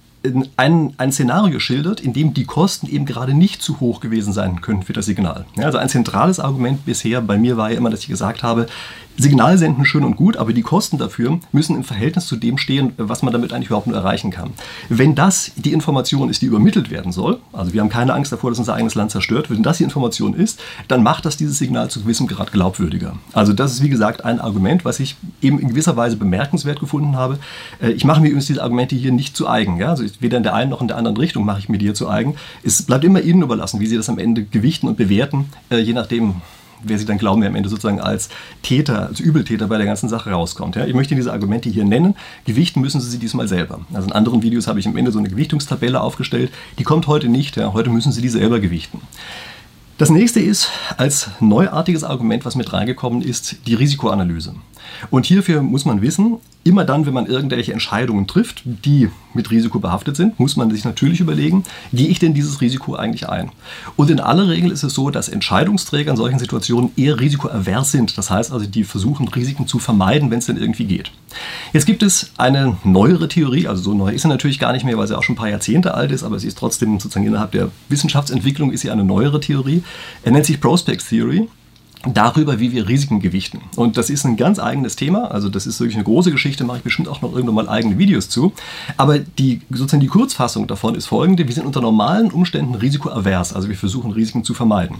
ein, 0.56 0.94
ein 0.96 1.12
Szenario 1.12 1.58
schildert, 1.58 2.00
in 2.00 2.12
dem 2.12 2.34
die 2.34 2.44
Kosten 2.44 2.86
eben 2.86 3.06
gerade 3.06 3.34
nicht 3.34 3.62
zu 3.62 3.80
hoch 3.80 4.00
gewesen 4.00 4.32
sein 4.32 4.60
können 4.60 4.82
für 4.82 4.92
das 4.92 5.06
Signal. 5.06 5.46
Ja, 5.56 5.64
also 5.64 5.78
ein 5.78 5.88
zentrales 5.88 6.40
Argument 6.40 6.84
bisher 6.84 7.20
bei 7.20 7.38
mir 7.38 7.56
war 7.56 7.70
ja 7.70 7.76
immer, 7.76 7.90
dass 7.90 8.00
ich 8.00 8.08
gesagt 8.08 8.42
habe, 8.42 8.66
Signal 9.18 9.56
senden 9.56 9.86
schön 9.86 10.04
und 10.04 10.16
gut, 10.16 10.36
aber 10.36 10.52
die 10.52 10.62
Kosten 10.62 10.98
dafür 10.98 11.38
müssen 11.50 11.74
im 11.74 11.84
Verhältnis 11.84 12.26
zu 12.26 12.36
dem 12.36 12.58
stehen, 12.58 12.92
was 12.98 13.22
man 13.22 13.32
damit 13.32 13.52
eigentlich 13.52 13.68
überhaupt 13.68 13.86
nur 13.86 13.96
erreichen 13.96 14.30
kann. 14.30 14.50
Wenn 14.90 15.14
das 15.14 15.52
die 15.56 15.72
Information 15.72 16.28
ist, 16.28 16.42
die 16.42 16.46
übermittelt 16.46 16.90
werden 16.90 17.12
soll, 17.12 17.38
also 17.52 17.72
wir 17.72 17.80
haben 17.80 17.88
keine 17.88 18.12
Angst 18.12 18.30
davor, 18.32 18.50
dass 18.50 18.58
unser 18.58 18.74
eigenes 18.74 18.94
Land 18.94 19.10
zerstört 19.10 19.48
wird, 19.48 19.58
wenn 19.58 19.62
das 19.62 19.78
die 19.78 19.84
Information 19.84 20.34
ist, 20.34 20.60
dann 20.88 21.02
macht 21.02 21.24
das 21.24 21.38
dieses 21.38 21.58
Signal 21.58 21.88
zu 21.88 22.02
gewissem 22.02 22.26
Grad 22.26 22.52
glaubwürdiger. 22.52 23.14
Also 23.32 23.54
das 23.54 23.72
ist 23.72 23.82
wie 23.82 23.88
gesagt 23.88 24.24
ein 24.24 24.38
Argument, 24.38 24.84
was 24.84 25.00
ich 25.00 25.16
eben 25.40 25.58
in 25.60 25.68
gewisser 25.68 25.96
Weise 25.96 26.16
bemerkenswert 26.16 26.80
gefunden 26.80 27.16
habe. 27.16 27.38
Äh, 27.80 27.92
ich 27.92 28.04
mache 28.04 28.20
mir 28.20 28.28
übrigens 28.28 28.46
diese 28.46 28.62
Argumente 28.62 28.96
hier 28.96 29.12
nicht 29.12 29.34
zu 29.34 29.48
eigen. 29.48 29.78
Ja? 29.78 29.88
Also 29.88 30.04
weder 30.20 30.36
in 30.36 30.42
der 30.42 30.54
einen 30.54 30.70
noch 30.70 30.80
in 30.80 30.88
der 30.88 30.96
anderen 30.96 31.16
Richtung 31.16 31.44
mache 31.44 31.58
ich 31.58 31.68
mir 31.68 31.78
die 31.78 31.86
hier 31.86 31.94
zu 31.94 32.08
eigen. 32.08 32.36
Es 32.62 32.82
bleibt 32.82 33.04
immer 33.04 33.20
Ihnen 33.20 33.42
überlassen, 33.42 33.80
wie 33.80 33.86
Sie 33.86 33.96
das 33.96 34.08
am 34.08 34.18
Ende 34.18 34.44
gewichten 34.44 34.88
und 34.88 34.96
bewerten, 34.96 35.46
äh, 35.70 35.78
je 35.78 35.92
nachdem, 35.92 36.36
wer 36.82 36.98
sie 36.98 37.04
dann 37.04 37.18
glauben, 37.18 37.42
wer 37.42 37.48
am 37.48 37.56
Ende 37.56 37.68
sozusagen 37.68 38.00
als 38.00 38.28
Täter, 38.62 39.08
als 39.08 39.20
Übeltäter 39.20 39.66
bei 39.66 39.76
der 39.78 39.86
ganzen 39.86 40.08
Sache 40.08 40.30
rauskommt. 40.30 40.76
Ja? 40.76 40.86
Ich 40.86 40.94
möchte 40.94 41.14
diese 41.14 41.32
Argumente 41.32 41.68
hier 41.68 41.84
nennen. 41.84 42.14
Gewichten 42.44 42.80
müssen 42.80 43.00
Sie 43.00 43.10
sie 43.10 43.18
diesmal 43.18 43.48
selber. 43.48 43.80
Also 43.92 44.06
in 44.06 44.12
anderen 44.12 44.42
Videos 44.42 44.66
habe 44.66 44.78
ich 44.78 44.86
am 44.86 44.96
Ende 44.96 45.12
so 45.12 45.18
eine 45.18 45.28
Gewichtungstabelle 45.28 46.00
aufgestellt. 46.00 46.50
Die 46.78 46.84
kommt 46.84 47.06
heute 47.06 47.28
nicht. 47.28 47.56
Ja? 47.56 47.72
Heute 47.72 47.90
müssen 47.90 48.12
Sie 48.12 48.22
die 48.22 48.28
selber 48.28 48.60
gewichten. 48.60 49.00
Das 49.98 50.10
nächste 50.10 50.40
ist 50.40 50.68
als 50.98 51.30
neuartiges 51.40 52.04
Argument, 52.04 52.44
was 52.44 52.54
mit 52.54 52.72
reingekommen 52.72 53.22
ist, 53.22 53.66
die 53.66 53.74
Risikoanalyse. 53.74 54.54
Und 55.10 55.26
hierfür 55.26 55.62
muss 55.62 55.84
man 55.84 56.02
wissen, 56.02 56.38
immer 56.66 56.84
dann, 56.84 57.06
wenn 57.06 57.14
man 57.14 57.26
irgendwelche 57.26 57.72
Entscheidungen 57.72 58.26
trifft, 58.26 58.62
die 58.64 59.08
mit 59.34 59.50
Risiko 59.50 59.78
behaftet 59.78 60.16
sind, 60.16 60.40
muss 60.40 60.56
man 60.56 60.70
sich 60.70 60.84
natürlich 60.84 61.20
überlegen, 61.20 61.62
gehe 61.92 62.08
ich 62.08 62.18
denn 62.18 62.34
dieses 62.34 62.60
Risiko 62.60 62.96
eigentlich 62.96 63.28
ein? 63.28 63.50
Und 63.94 64.10
in 64.10 64.18
aller 64.18 64.48
Regel 64.48 64.72
ist 64.72 64.82
es 64.82 64.94
so, 64.94 65.10
dass 65.10 65.28
Entscheidungsträger 65.28 66.10
in 66.10 66.16
solchen 66.16 66.38
Situationen 66.38 66.90
eher 66.96 67.20
risikoavers 67.20 67.92
sind. 67.92 68.18
Das 68.18 68.30
heißt 68.30 68.52
also, 68.52 68.66
die 68.66 68.84
versuchen, 68.84 69.28
Risiken 69.28 69.66
zu 69.66 69.78
vermeiden, 69.78 70.30
wenn 70.30 70.38
es 70.38 70.46
denn 70.46 70.56
irgendwie 70.56 70.86
geht. 70.86 71.12
Jetzt 71.72 71.86
gibt 71.86 72.02
es 72.02 72.32
eine 72.36 72.76
neuere 72.82 73.28
Theorie, 73.28 73.68
also 73.68 73.82
so 73.82 73.94
neu 73.94 74.10
ist 74.10 74.22
sie 74.22 74.28
natürlich 74.28 74.58
gar 74.58 74.72
nicht 74.72 74.84
mehr, 74.84 74.98
weil 74.98 75.06
sie 75.06 75.16
auch 75.16 75.22
schon 75.22 75.34
ein 75.34 75.38
paar 75.38 75.50
Jahrzehnte 75.50 75.94
alt 75.94 76.10
ist, 76.10 76.24
aber 76.24 76.38
sie 76.38 76.48
ist 76.48 76.58
trotzdem 76.58 76.98
sozusagen 76.98 77.26
innerhalb 77.26 77.52
der 77.52 77.70
Wissenschaftsentwicklung 77.88 78.72
ist 78.72 78.80
sie 78.80 78.90
eine 78.90 79.04
neuere 79.04 79.40
Theorie. 79.40 79.84
Er 80.24 80.32
nennt 80.32 80.46
sich 80.46 80.60
Prospect 80.60 81.08
Theory 81.08 81.48
darüber, 82.14 82.60
wie 82.60 82.72
wir 82.72 82.88
Risiken 82.88 83.20
gewichten. 83.20 83.60
Und 83.76 83.96
das 83.96 84.10
ist 84.10 84.24
ein 84.24 84.36
ganz 84.36 84.58
eigenes 84.58 84.96
Thema. 84.96 85.30
Also 85.30 85.48
das 85.48 85.66
ist 85.66 85.80
wirklich 85.80 85.96
eine 85.96 86.04
große 86.04 86.30
Geschichte, 86.30 86.64
mache 86.64 86.78
ich 86.78 86.84
bestimmt 86.84 87.08
auch 87.08 87.22
noch 87.22 87.32
irgendwann 87.32 87.54
mal 87.54 87.68
eigene 87.68 87.98
Videos 87.98 88.28
zu. 88.28 88.52
Aber 88.96 89.18
die, 89.18 89.60
sozusagen 89.70 90.00
die 90.00 90.06
Kurzfassung 90.06 90.66
davon 90.66 90.94
ist 90.94 91.06
folgende. 91.06 91.46
Wir 91.46 91.54
sind 91.54 91.66
unter 91.66 91.80
normalen 91.80 92.30
Umständen 92.30 92.74
risikoavers. 92.74 93.52
Also 93.52 93.68
wir 93.68 93.76
versuchen 93.76 94.12
Risiken 94.12 94.44
zu 94.44 94.54
vermeiden. 94.54 94.96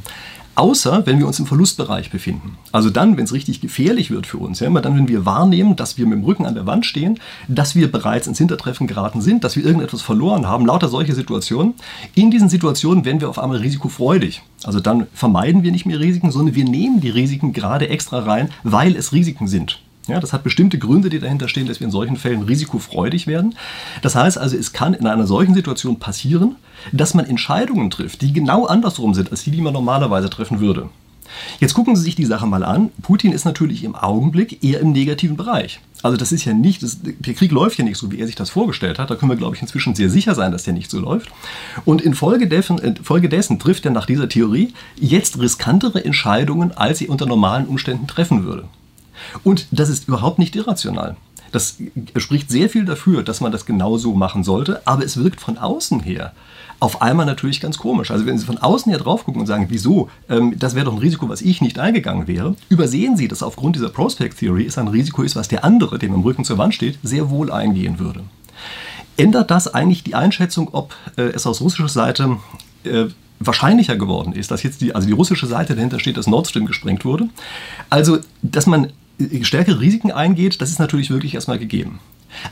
Außer 0.57 1.05
wenn 1.05 1.19
wir 1.19 1.27
uns 1.27 1.39
im 1.39 1.47
Verlustbereich 1.47 2.11
befinden. 2.11 2.57
Also 2.73 2.89
dann, 2.89 3.17
wenn 3.17 3.25
es 3.25 3.35
richtig 3.35 3.61
gefährlich 3.61 4.11
wird 4.11 4.27
für 4.27 4.39
uns. 4.39 4.61
Ja, 4.61 4.67
immer 4.67 4.81
dann, 4.81 4.97
wenn 4.97 5.07
wir 5.07 5.27
wahrnehmen, 5.27 5.77
dass 5.77 5.99
wir 5.99 6.07
mit 6.07 6.19
dem 6.19 6.25
Rücken 6.25 6.47
an 6.47 6.55
der 6.55 6.67
Wand 6.67 6.87
stehen, 6.87 7.21
dass 7.47 7.75
wir 7.77 7.93
bereits 7.93 8.27
ins 8.27 8.39
Hintertreffen 8.39 8.87
geraten 8.87 9.21
sind, 9.21 9.45
dass 9.45 9.55
wir 9.57 9.65
irgendetwas 9.65 10.01
verloren 10.01 10.47
haben, 10.47 10.65
lauter 10.65 10.89
solche 10.89 11.15
Situationen. 11.15 11.75
In 12.15 12.31
diesen 12.31 12.49
Situationen 12.49 13.05
werden 13.05 13.21
wir 13.21 13.29
auf 13.29 13.39
einmal 13.39 13.59
risikofreudig. 13.59 14.43
Also 14.65 14.81
dann 14.81 15.07
vermeiden 15.13 15.63
wir 15.63 15.73
nicht 15.73 15.85
mehr 15.85 16.01
Risiken, 16.01 16.31
sondern 16.31 16.55
wir 16.55 16.65
nehmen 16.65 17.01
die 17.01 17.11
Risiken 17.11 17.53
gerade 17.53 17.91
extra 17.91 18.21
rein, 18.21 18.49
weil 18.65 18.97
es 18.97 19.13
Risiken 19.13 19.49
sind. 19.49 19.81
Ja, 20.07 20.21
das 20.21 20.33
hat 20.33 20.45
bestimmte 20.45 20.79
Gründe, 20.79 21.11
die 21.11 21.19
dahinter 21.19 21.49
stehen, 21.49 21.67
dass 21.67 21.81
wir 21.81 21.87
in 21.87 21.91
solchen 21.91 22.17
Fällen 22.17 22.43
risikofreudig 22.43 23.27
werden. 23.27 23.57
Das 24.03 24.15
heißt 24.15 24.39
also, 24.39 24.57
es 24.57 24.73
kann 24.73 24.95
in 24.95 25.07
einer 25.07 25.27
solchen 25.27 25.55
Situation 25.55 25.99
passieren, 25.99 26.57
dass 26.93 27.15
man 27.15 27.27
Entscheidungen 27.27 27.91
trifft, 27.91 28.23
die 28.23 28.33
genau 28.33 28.67
andersrum 28.67 29.15
sind, 29.15 29.33
als 29.33 29.43
die, 29.43 29.51
die 29.51 29.61
man 29.61 29.73
normalerweise 29.73 30.31
treffen 30.31 30.61
würde. 30.61 30.89
Jetzt 31.59 31.75
gucken 31.75 31.97
Sie 31.97 32.03
sich 32.03 32.15
die 32.15 32.25
Sache 32.25 32.47
mal 32.47 32.63
an. 32.63 32.91
Putin 33.03 33.33
ist 33.33 33.45
natürlich 33.45 33.83
im 33.83 33.95
Augenblick 33.95 34.63
eher 34.63 34.81
im 34.81 34.93
negativen 34.93 35.37
Bereich. 35.37 35.81
Also 36.03 36.17
das 36.17 36.31
ist 36.31 36.45
ja 36.45 36.53
nicht, 36.53 36.85
das, 36.85 36.99
der 37.03 37.35
Krieg 37.35 37.51
läuft 37.51 37.79
ja 37.79 37.85
nicht 37.85 37.99
so, 37.99 38.13
wie 38.13 38.21
er 38.21 38.27
sich 38.27 38.37
das 38.37 38.51
vorgestellt 38.51 38.99
hat. 38.99 39.11
Da 39.11 39.17
können 39.17 39.33
wir, 39.33 39.37
glaube 39.37 39.57
ich, 39.57 39.63
inzwischen 39.63 39.97
sehr 39.97 40.09
sicher 40.09 40.35
sein, 40.37 40.53
dass 40.53 40.63
der 40.63 40.73
nicht 40.73 40.91
so 40.91 41.01
läuft. 41.01 41.31
Und 41.85 42.01
infolgedessen 42.01 42.79
in 42.79 43.59
trifft 43.59 43.85
er 43.85 43.91
nach 43.91 44.07
dieser 44.07 44.29
Theorie 44.29 44.73
jetzt 44.97 45.41
riskantere 45.41 46.05
Entscheidungen, 46.05 46.73
als 46.77 47.01
er 47.01 47.11
unter 47.11 47.27
normalen 47.27 47.67
Umständen 47.67 48.07
treffen 48.07 48.45
würde. 48.45 48.69
Und 49.45 49.67
das 49.71 49.89
ist 49.89 50.09
überhaupt 50.09 50.39
nicht 50.39 50.57
irrational. 50.57 51.17
Das 51.53 51.77
spricht 52.17 52.51
sehr 52.51 52.69
viel 52.69 52.85
dafür, 52.85 53.23
dass 53.23 53.41
man 53.41 53.53
das 53.53 53.67
genauso 53.67 54.15
machen 54.15 54.45
sollte, 54.45 54.83
aber 54.87 55.05
es 55.05 55.17
wirkt 55.17 55.41
von 55.41 55.59
außen 55.59 56.01
her 56.01 56.33
auf 56.79 57.01
einmal 57.01 57.27
natürlich 57.27 57.61
ganz 57.61 57.79
komisch. 57.79 58.11
Also 58.11 58.27
wenn 58.27 58.39
Sie 58.39 58.45
von 58.45 58.59
außen 58.59 58.91
her 58.91 58.99
drauf 58.99 59.25
gucken 59.25 59.41
und 59.41 59.47
sagen, 59.47 59.67
wieso, 59.71 60.11
ähm, 60.29 60.59
das 60.59 60.75
wäre 60.75 60.85
doch 60.85 60.93
ein 60.93 60.99
Risiko, 60.99 61.29
was 61.29 61.41
ich 61.41 61.61
nicht 61.61 61.79
eingegangen 61.79 62.27
wäre, 62.27 62.55
übersehen 62.69 63.17
Sie, 63.17 63.29
dass 63.29 63.43
aufgrund 63.43 63.77
dieser 63.77 63.89
Prospect 63.89 64.39
Theory 64.39 64.67
es 64.67 64.77
ein 64.79 64.89
Risiko 64.89 65.23
ist, 65.23 65.37
was 65.37 65.49
der 65.49 65.65
andere, 65.65 65.99
dem 65.99 66.15
im 66.15 66.21
Rücken 66.21 66.45
zur 66.45 66.59
Wand 66.59 66.75
steht, 66.75 66.99
sehr 67.03 67.31
wohl 67.31 67.51
eingehen 67.51 67.99
würde. 67.99 68.25
Ändert 69.17 69.51
das 69.51 69.73
eigentlich 69.73 70.05
die 70.05 70.15
Einschätzung, 70.15 70.69
ob 70.73 70.95
äh, 71.17 71.23
es 71.23 71.47
aus 71.47 71.63
russischer 71.63 71.89
Seite 71.89 72.37
äh, 72.85 73.07
wahrscheinlicher 73.39 73.97
geworden 73.97 74.35
ist, 74.35 74.51
dass 74.51 74.63
jetzt 74.63 74.83
die, 74.83 74.95
also 74.95 75.07
die 75.07 75.15
russische 75.15 75.47
Seite 75.47 75.75
dahinter 75.75 75.99
steht, 75.99 76.19
dass 76.19 76.27
Nord 76.27 76.47
Stream 76.47 76.67
gesprengt 76.67 77.05
wurde? 77.07 77.29
Also, 77.89 78.19
dass 78.43 78.67
man 78.67 78.93
stärkere 79.43 79.81
Risiken 79.81 80.11
eingeht, 80.11 80.61
das 80.61 80.71
ist 80.71 80.79
natürlich 80.79 81.11
wirklich 81.11 81.35
erstmal 81.35 81.59
gegeben. 81.59 82.01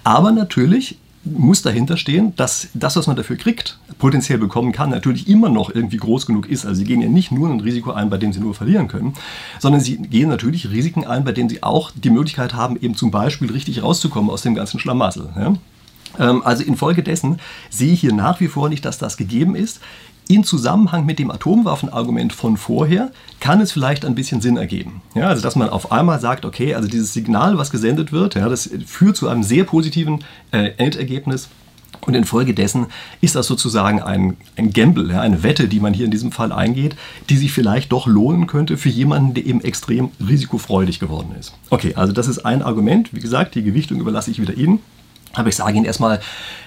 Aber 0.03 0.33
natürlich 0.33 0.99
muss 1.25 1.63
dahinter 1.63 1.97
stehen, 1.97 2.35
dass 2.37 2.69
das, 2.75 2.97
was 2.97 3.07
man 3.07 3.17
dafür 3.17 3.37
kriegt, 3.37 3.79
potenziell 3.99 4.39
bekommen 4.39 4.73
kann, 4.73 4.91
natürlich 4.91 5.29
immer 5.29 5.49
noch 5.49 5.75
irgendwie 5.75 5.97
groß 5.97 6.27
genug 6.27 6.49
ist. 6.49 6.67
Also 6.67 6.79
sie 6.79 6.85
gehen 6.85 7.01
ja 7.01 7.09
nicht 7.09 7.33
nur 7.33 7.49
ein 7.49 7.61
Risiko 7.61 7.93
ein, 7.93 8.11
bei 8.11 8.19
dem 8.19 8.33
sie 8.33 8.41
nur 8.41 8.55
verlieren 8.55 8.89
können, 8.89 9.15
sondern 9.59 9.81
sie 9.81 9.97
gehen 9.97 10.29
natürlich 10.29 10.71
Risiken 10.71 11.05
ein, 11.05 11.25
bei 11.25 11.33
denen 11.33 11.49
sie 11.49 11.63
auch 11.63 11.91
die 11.95 12.11
Möglichkeit 12.11 12.55
haben, 12.55 12.77
eben 12.81 12.95
zum 12.95 13.11
Beispiel 13.11 13.51
richtig 13.51 13.83
rauszukommen 13.83 14.31
aus 14.31 14.43
dem 14.43 14.55
ganzen 14.55 14.79
Schlamassel. 14.79 15.31
Ja? 15.37 15.55
Ähm, 16.19 16.43
also 16.45 16.63
infolgedessen 16.63 17.39
sehe 17.71 17.93
ich 17.93 18.01
hier 18.01 18.13
nach 18.13 18.41
wie 18.41 18.49
vor 18.49 18.69
nicht, 18.69 18.85
dass 18.85 18.99
das 18.99 19.17
gegeben 19.17 19.57
ist 19.57 19.81
in 20.29 20.45
Zusammenhang 20.45 21.05
mit 21.05 21.19
dem 21.19 21.31
Atomwaffenargument 21.31 22.33
von 22.33 22.57
vorher 22.57 23.11
kann 23.41 23.61
es 23.61 23.73
vielleicht 23.73 24.05
ein 24.05 24.15
bisschen 24.15 24.41
Sinn 24.41 24.57
ergeben. 24.57 25.03
Ja, 25.15 25.29
also 25.29 25.43
dass 25.43 25.57
man 25.57 25.69
auf 25.69 25.93
einmal 25.93 26.21
sagt, 26.21 26.45
okay, 26.45 26.75
also 26.75 26.89
dieses 26.89 27.13
Signal, 27.13 27.59
was 27.59 27.71
gesendet 27.71 28.13
wird, 28.13 28.35
ja, 28.35 28.49
das 28.49 28.71
führt 28.87 29.17
zu 29.17 29.29
einem 29.29 29.43
sehr 29.43 29.65
positiven 29.65 30.25
äh, 30.51 30.73
Endergebnis. 30.79 31.49
Und 32.01 32.15
infolgedessen 32.15 32.87
ist 33.23 33.35
das 33.35 33.47
sozusagen 33.47 34.03
ein, 34.03 34.37
ein 34.57 34.73
Gamble, 34.73 35.11
ja, 35.11 35.21
eine 35.21 35.43
Wette, 35.43 35.69
die 35.69 35.81
man 35.81 35.95
hier 35.95 36.05
in 36.05 36.11
diesem 36.11 36.33
Fall 36.33 36.53
eingeht, 36.53 36.97
die 37.31 37.37
sich 37.37 37.53
vielleicht 37.53 37.93
doch 37.93 38.07
lohnen 38.07 38.47
könnte 38.47 38.77
für 38.77 38.91
jemanden, 38.91 39.33
der 39.33 39.47
eben 39.47 39.63
extrem 39.63 40.11
risikofreudig 40.27 41.01
geworden 41.01 41.35
ist. 41.39 41.55
Okay, 41.71 41.95
also 41.95 42.13
das 42.13 42.29
ist 42.29 42.45
ein 42.45 42.63
Argument. 42.63 43.15
Wie 43.15 43.21
gesagt, 43.21 43.55
die 43.55 43.63
Gewichtung 43.63 44.01
überlasse 44.01 44.31
ich 44.31 44.41
wieder 44.41 44.55
Ihnen. 44.55 44.81
Aber 45.33 45.49
ich 45.49 45.57
sage 45.57 45.77
Ihnen 45.77 45.87
erstmal, 45.87 46.21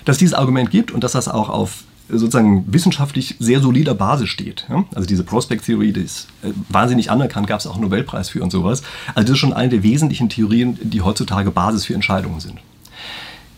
dass 0.05 0.15
es 0.15 0.19
dieses 0.19 0.33
Argument 0.33 0.71
gibt 0.71 0.91
und 0.91 1.03
dass 1.03 1.11
das 1.11 1.27
auch 1.27 1.49
auf 1.49 1.83
sozusagen 2.09 2.65
wissenschaftlich 2.71 3.35
sehr 3.39 3.59
solider 3.59 3.93
Basis 3.93 4.29
steht. 4.29 4.65
Ja? 4.69 4.85
Also 4.95 5.07
diese 5.07 5.23
Prospect 5.23 5.65
Theory, 5.65 5.93
die 5.93 6.01
ist 6.01 6.27
äh, 6.43 6.51
wahnsinnig 6.69 7.11
anerkannt, 7.11 7.47
gab 7.47 7.59
es 7.59 7.67
auch 7.67 7.73
einen 7.73 7.83
Nobelpreis 7.83 8.29
für 8.29 8.41
und 8.41 8.51
sowas. 8.51 8.81
Also 9.15 9.27
das 9.27 9.31
ist 9.31 9.39
schon 9.39 9.53
eine 9.53 9.69
der 9.69 9.83
wesentlichen 9.83 10.29
Theorien, 10.29 10.77
die 10.81 11.01
heutzutage 11.01 11.51
Basis 11.51 11.85
für 11.85 11.93
Entscheidungen 11.93 12.39
sind. 12.39 12.59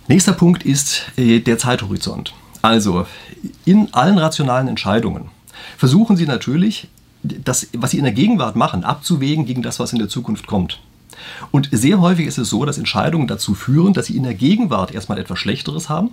Nächster 0.08 0.34
Punkt 0.34 0.64
ist 0.64 1.04
äh, 1.18 1.40
der 1.40 1.58
Zeithorizont. 1.58 2.34
Also 2.62 3.06
in 3.66 3.94
allen 3.94 4.18
rationalen 4.18 4.68
Entscheidungen 4.68 5.30
versuchen 5.78 6.18
Sie 6.18 6.26
natürlich, 6.26 6.88
das, 7.22 7.68
was 7.74 7.92
Sie 7.92 7.98
in 7.98 8.04
der 8.04 8.14
Gegenwart 8.14 8.56
machen, 8.56 8.84
abzuwägen 8.84 9.46
gegen 9.46 9.62
das, 9.62 9.80
was 9.80 9.94
in 9.94 10.00
der 10.00 10.10
Zukunft 10.10 10.48
kommt. 10.48 10.80
Und 11.52 11.70
sehr 11.72 12.00
häufig 12.00 12.28
ist 12.28 12.38
es 12.38 12.50
so, 12.50 12.66
dass 12.66 12.78
Entscheidungen 12.78 13.28
dazu 13.28 13.54
führen, 13.54 13.94
dass 13.94 14.08
sie 14.08 14.18
in 14.18 14.24
der 14.24 14.34
Gegenwart 14.34 14.94
erstmal 14.94 15.20
etwas 15.20 15.40
Schlechteres 15.40 15.90
haben 15.90 16.12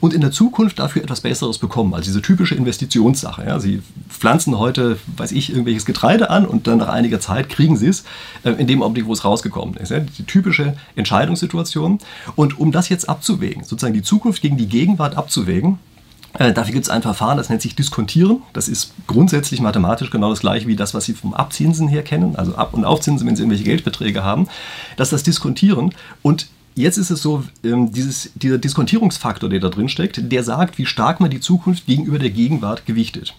und 0.00 0.14
in 0.14 0.20
der 0.20 0.30
Zukunft 0.30 0.78
dafür 0.78 1.02
etwas 1.02 1.20
Besseres 1.20 1.58
bekommen. 1.58 1.94
Also 1.94 2.04
diese 2.04 2.22
typische 2.22 2.54
Investitionssache. 2.54 3.44
Ja. 3.46 3.60
Sie 3.60 3.82
pflanzen 4.08 4.58
heute, 4.58 4.98
weiß 5.16 5.32
ich, 5.32 5.50
irgendwelches 5.50 5.84
Getreide 5.84 6.30
an 6.30 6.46
und 6.46 6.66
dann 6.66 6.78
nach 6.78 6.88
einiger 6.88 7.20
Zeit 7.20 7.48
kriegen 7.48 7.76
sie 7.76 7.88
es 7.88 8.04
äh, 8.44 8.50
in 8.52 8.66
dem 8.66 8.82
Augenblick, 8.82 9.06
wo 9.06 9.12
es 9.12 9.24
rausgekommen 9.24 9.76
ist. 9.76 9.90
Ja. 9.90 10.00
Die 10.00 10.24
typische 10.24 10.76
Entscheidungssituation. 10.94 11.98
Und 12.34 12.58
um 12.58 12.72
das 12.72 12.88
jetzt 12.88 13.08
abzuwägen, 13.08 13.64
sozusagen 13.64 13.94
die 13.94 14.02
Zukunft 14.02 14.42
gegen 14.42 14.56
die 14.56 14.68
Gegenwart 14.68 15.16
abzuwägen, 15.16 15.78
dafür 16.38 16.72
gibt 16.72 16.84
es 16.84 16.90
ein 16.90 17.02
Verfahren, 17.02 17.36
das 17.36 17.48
nennt 17.48 17.62
sich 17.62 17.74
Diskontieren. 17.74 18.42
Das 18.52 18.68
ist 18.68 18.92
grundsätzlich 19.06 19.60
mathematisch 19.60 20.10
genau 20.10 20.30
das 20.30 20.40
gleiche 20.40 20.66
wie 20.66 20.76
das, 20.76 20.94
was 20.94 21.04
Sie 21.04 21.14
vom 21.14 21.34
Abzinsen 21.34 21.88
her 21.88 22.02
kennen, 22.02 22.36
also 22.36 22.54
Ab- 22.56 22.74
und 22.74 22.84
Aufzinsen, 22.84 23.26
wenn 23.26 23.36
Sie 23.36 23.42
irgendwelche 23.42 23.64
Geldbeträge 23.64 24.24
haben. 24.24 24.48
Das 24.96 25.08
ist 25.08 25.12
das 25.12 25.22
Diskontieren. 25.22 25.94
Und 26.22 26.48
Jetzt 26.78 26.98
ist 26.98 27.08
es 27.08 27.22
so, 27.22 27.42
ähm, 27.64 27.90
dieses, 27.90 28.32
dieser 28.34 28.58
Diskontierungsfaktor, 28.58 29.48
der 29.48 29.60
da 29.60 29.70
drin 29.70 29.88
steckt, 29.88 30.30
der 30.30 30.44
sagt, 30.44 30.76
wie 30.76 30.84
stark 30.84 31.20
man 31.20 31.30
die 31.30 31.40
Zukunft 31.40 31.86
gegenüber 31.86 32.18
der 32.18 32.28
Gegenwart 32.28 32.84
gewichtet. 32.84 33.34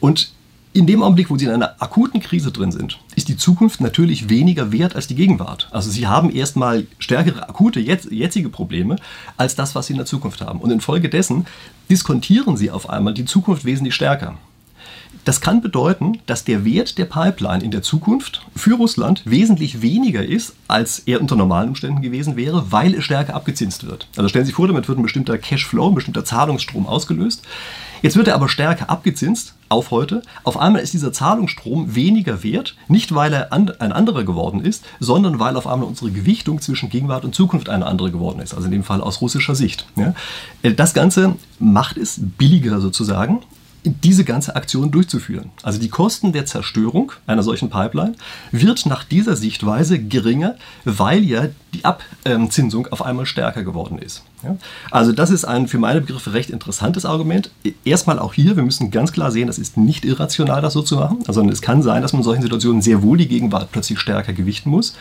Und 0.00 0.32
in 0.72 0.86
dem 0.86 1.02
Augenblick, 1.02 1.30
wo 1.30 1.36
Sie 1.36 1.46
in 1.46 1.50
einer 1.50 1.80
akuten 1.80 2.20
Krise 2.20 2.52
drin 2.52 2.72
sind, 2.72 2.98
ist 3.16 3.28
die 3.28 3.36
Zukunft 3.36 3.80
natürlich 3.80 4.28
weniger 4.28 4.70
wert 4.70 4.94
als 4.94 5.06
die 5.06 5.14
Gegenwart. 5.14 5.68
Also 5.70 5.90
Sie 5.90 6.06
haben 6.06 6.30
erstmal 6.30 6.86
stärkere 6.98 7.48
akute 7.48 7.80
jetzige 7.80 8.48
Probleme 8.48 8.96
als 9.36 9.54
das, 9.54 9.74
was 9.74 9.86
Sie 9.86 9.94
in 9.94 9.98
der 9.98 10.06
Zukunft 10.06 10.40
haben. 10.40 10.60
Und 10.60 10.70
infolgedessen 10.70 11.46
diskontieren 11.90 12.56
Sie 12.56 12.70
auf 12.70 12.90
einmal 12.90 13.14
die 13.14 13.24
Zukunft 13.24 13.64
wesentlich 13.64 13.94
stärker. 13.94 14.36
Das 15.28 15.42
kann 15.42 15.60
bedeuten, 15.60 16.20
dass 16.24 16.44
der 16.44 16.64
Wert 16.64 16.96
der 16.96 17.04
Pipeline 17.04 17.62
in 17.62 17.70
der 17.70 17.82
Zukunft 17.82 18.46
für 18.56 18.76
Russland 18.76 19.20
wesentlich 19.26 19.82
weniger 19.82 20.24
ist, 20.24 20.54
als 20.68 21.00
er 21.00 21.20
unter 21.20 21.36
normalen 21.36 21.68
Umständen 21.68 22.00
gewesen 22.00 22.36
wäre, 22.36 22.72
weil 22.72 22.94
es 22.94 23.04
stärker 23.04 23.34
abgezinst 23.34 23.86
wird. 23.86 24.08
Also 24.16 24.30
stellen 24.30 24.46
Sie 24.46 24.52
sich 24.52 24.56
vor, 24.56 24.66
damit 24.68 24.88
wird 24.88 24.98
ein 24.98 25.02
bestimmter 25.02 25.36
Cashflow, 25.36 25.90
ein 25.90 25.94
bestimmter 25.94 26.24
Zahlungsstrom 26.24 26.86
ausgelöst. 26.86 27.42
Jetzt 28.00 28.16
wird 28.16 28.28
er 28.28 28.36
aber 28.36 28.48
stärker 28.48 28.88
abgezinst 28.88 29.54
auf 29.68 29.90
heute. 29.90 30.22
Auf 30.44 30.56
einmal 30.56 30.80
ist 30.80 30.94
dieser 30.94 31.12
Zahlungsstrom 31.12 31.94
weniger 31.94 32.42
wert, 32.42 32.74
nicht 32.88 33.14
weil 33.14 33.34
er 33.34 33.52
ein 33.52 33.92
anderer 33.92 34.24
geworden 34.24 34.64
ist, 34.64 34.86
sondern 34.98 35.38
weil 35.38 35.58
auf 35.58 35.66
einmal 35.66 35.88
unsere 35.88 36.10
Gewichtung 36.10 36.62
zwischen 36.62 36.88
Gegenwart 36.88 37.26
und 37.26 37.34
Zukunft 37.34 37.68
eine 37.68 37.84
andere 37.84 38.10
geworden 38.10 38.40
ist. 38.40 38.54
Also 38.54 38.64
in 38.64 38.72
dem 38.72 38.82
Fall 38.82 39.02
aus 39.02 39.20
russischer 39.20 39.54
Sicht. 39.54 39.84
Das 40.62 40.94
Ganze 40.94 41.36
macht 41.58 41.98
es 41.98 42.18
billiger 42.18 42.80
sozusagen 42.80 43.40
diese 43.84 44.24
ganze 44.24 44.56
Aktion 44.56 44.90
durchzuführen. 44.90 45.50
Also 45.62 45.78
die 45.78 45.88
Kosten 45.88 46.32
der 46.32 46.46
Zerstörung 46.46 47.12
einer 47.26 47.42
solchen 47.42 47.70
Pipeline 47.70 48.14
wird 48.50 48.86
nach 48.86 49.04
dieser 49.04 49.36
Sichtweise 49.36 49.98
geringer, 49.98 50.56
weil 50.84 51.24
ja 51.24 51.46
die 51.74 51.84
Abzinsung 51.84 52.86
auf 52.88 53.02
einmal 53.02 53.26
stärker 53.26 53.62
geworden 53.62 53.98
ist. 53.98 54.22
Also 54.90 55.12
das 55.12 55.30
ist 55.30 55.44
ein 55.44 55.68
für 55.68 55.78
meine 55.78 56.00
Begriffe 56.00 56.32
recht 56.32 56.50
interessantes 56.50 57.04
Argument. 57.04 57.50
Erstmal 57.84 58.18
auch 58.18 58.34
hier, 58.34 58.56
wir 58.56 58.62
müssen 58.62 58.90
ganz 58.90 59.12
klar 59.12 59.30
sehen, 59.30 59.46
das 59.46 59.58
ist 59.58 59.76
nicht 59.76 60.04
irrational, 60.04 60.60
das 60.62 60.72
so 60.72 60.82
zu 60.82 60.96
machen, 60.96 61.24
sondern 61.26 61.52
es 61.52 61.62
kann 61.62 61.82
sein, 61.82 62.02
dass 62.02 62.12
man 62.12 62.20
in 62.20 62.24
solchen 62.24 62.42
Situationen 62.42 62.82
sehr 62.82 63.02
wohl 63.02 63.18
die 63.18 63.28
Gegenwart 63.28 63.70
plötzlich 63.72 63.98
stärker 63.98 64.32
gewichten 64.32 64.70
muss. 64.70 64.94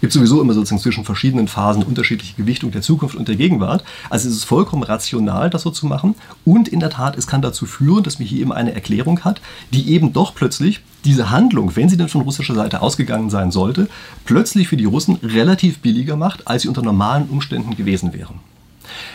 Gibt 0.00 0.12
sowieso 0.12 0.40
immer 0.40 0.54
sozusagen 0.54 0.80
zwischen 0.80 1.04
verschiedenen 1.04 1.48
Phasen 1.48 1.82
unterschiedliche 1.82 2.34
Gewichtung 2.34 2.70
der 2.70 2.82
Zukunft 2.82 3.14
und 3.14 3.28
der 3.28 3.36
Gegenwart. 3.36 3.84
Also 4.10 4.28
es 4.28 4.36
ist 4.36 4.44
vollkommen 4.44 4.82
rational, 4.82 5.50
das 5.50 5.62
so 5.62 5.70
zu 5.70 5.86
machen. 5.86 6.14
Und 6.44 6.68
in 6.68 6.80
der 6.80 6.90
Tat, 6.90 7.16
es 7.16 7.26
kann 7.26 7.42
dazu 7.42 7.66
führen, 7.66 8.02
dass 8.02 8.18
man 8.18 8.28
hier 8.28 8.40
eben 8.40 8.52
eine 8.52 8.74
Erklärung 8.74 9.20
hat, 9.24 9.40
die 9.72 9.90
eben 9.90 10.12
doch 10.12 10.34
plötzlich 10.34 10.80
diese 11.04 11.30
Handlung, 11.30 11.76
wenn 11.76 11.88
sie 11.88 11.96
denn 11.96 12.08
von 12.08 12.22
russischer 12.22 12.54
Seite 12.54 12.82
ausgegangen 12.82 13.30
sein 13.30 13.50
sollte, 13.50 13.88
plötzlich 14.24 14.68
für 14.68 14.76
die 14.76 14.84
Russen 14.84 15.18
relativ 15.22 15.78
billiger 15.78 16.16
macht, 16.16 16.48
als 16.48 16.62
sie 16.62 16.68
unter 16.68 16.82
normalen 16.82 17.28
Umständen 17.28 17.76
gewesen 17.76 18.12
wären. 18.12 18.40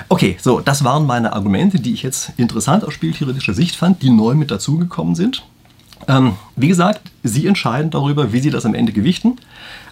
Okay, 0.10 0.38
so, 0.42 0.60
das 0.60 0.84
waren 0.84 1.06
meine 1.06 1.34
Argumente, 1.34 1.80
die 1.80 1.94
ich 1.94 2.04
jetzt 2.04 2.32
interessant 2.38 2.84
aus 2.84 2.94
spieltheoretischer 2.94 3.54
Sicht 3.54 3.76
fand, 3.76 4.02
die 4.02 4.10
neu 4.10 4.36
mit 4.36 4.52
dazugekommen 4.52 5.16
sind. 5.16 5.44
Ähm, 6.08 6.34
wie 6.56 6.68
gesagt, 6.68 7.02
Sie 7.24 7.46
entscheiden 7.46 7.92
darüber, 7.92 8.34
wie 8.34 8.40
Sie 8.40 8.50
das 8.50 8.66
am 8.66 8.74
Ende 8.74 8.92
gewichten. 8.92 9.38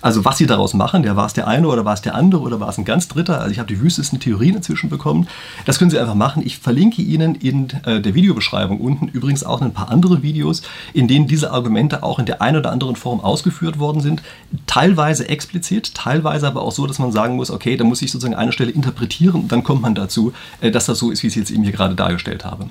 Also 0.02 0.26
was 0.26 0.38
Sie 0.38 0.46
daraus 0.46 0.74
machen. 0.74 1.04
Ja, 1.04 1.16
war 1.16 1.26
es 1.26 1.34
der 1.34 1.48
eine 1.48 1.68
oder 1.68 1.86
war 1.86 1.94
es 1.94 2.02
der 2.02 2.16
andere 2.16 2.42
oder 2.42 2.60
war 2.60 2.70
es 2.70 2.78
ein 2.78 2.86
ganz 2.86 3.08
dritter? 3.08 3.40
Also 3.40 3.52
ich 3.52 3.60
habe 3.60 3.68
die 3.68 3.80
wüstesten 3.82 4.20
Theorien 4.20 4.56
inzwischen 4.56 4.90
bekommen. 4.90 5.28
Das 5.66 5.78
können 5.78 5.92
Sie 5.92 6.00
einfach 6.00 6.16
machen. 6.16 6.42
Ich 6.46 6.58
verlinke 6.58 7.02
Ihnen 7.02 7.36
in 7.36 7.70
äh, 7.86 8.02
der 8.02 8.16
Videobeschreibung 8.16 8.80
unten 8.80 9.08
übrigens 9.10 9.44
auch 9.44 9.62
ein 9.62 9.74
paar 9.74 9.90
andere 9.90 10.24
Videos, 10.24 10.62
in 10.94 11.08
denen 11.08 11.28
diese 11.28 11.52
Argumente 11.52 12.02
auch 12.02 12.20
in 12.20 12.26
der 12.26 12.42
einen 12.42 12.58
oder 12.58 12.72
anderen 12.72 12.96
Form 12.96 13.20
ausgeführt 13.20 13.78
worden 13.78 14.02
sind. 14.02 14.22
Teilweise 14.68 15.28
explizit, 15.28 15.94
teilweise 15.94 16.48
aber 16.48 16.62
auch 16.62 16.72
so, 16.72 16.88
dass 16.88 17.00
man 17.00 17.12
sagen 17.12 17.36
muss, 17.36 17.52
okay, 17.52 17.78
da 17.78 17.84
muss 17.84 18.02
ich 18.02 18.12
sozusagen 18.12 18.36
eine 18.36 18.54
Stelle 18.54 18.72
interpretieren 18.72 19.42
und 19.42 19.52
dann 19.52 19.64
kommt 19.64 19.82
man 19.82 19.96
dazu, 19.96 20.34
äh, 20.62 20.72
dass 20.72 20.86
das 20.86 20.98
so 21.00 21.12
ist, 21.12 21.24
wie 21.24 21.28
ich 21.28 21.34
es 21.34 21.40
jetzt 21.40 21.52
eben 21.52 21.64
hier 21.64 21.74
gerade 21.74 21.96
dargestellt 21.96 22.46
habe. 22.46 22.70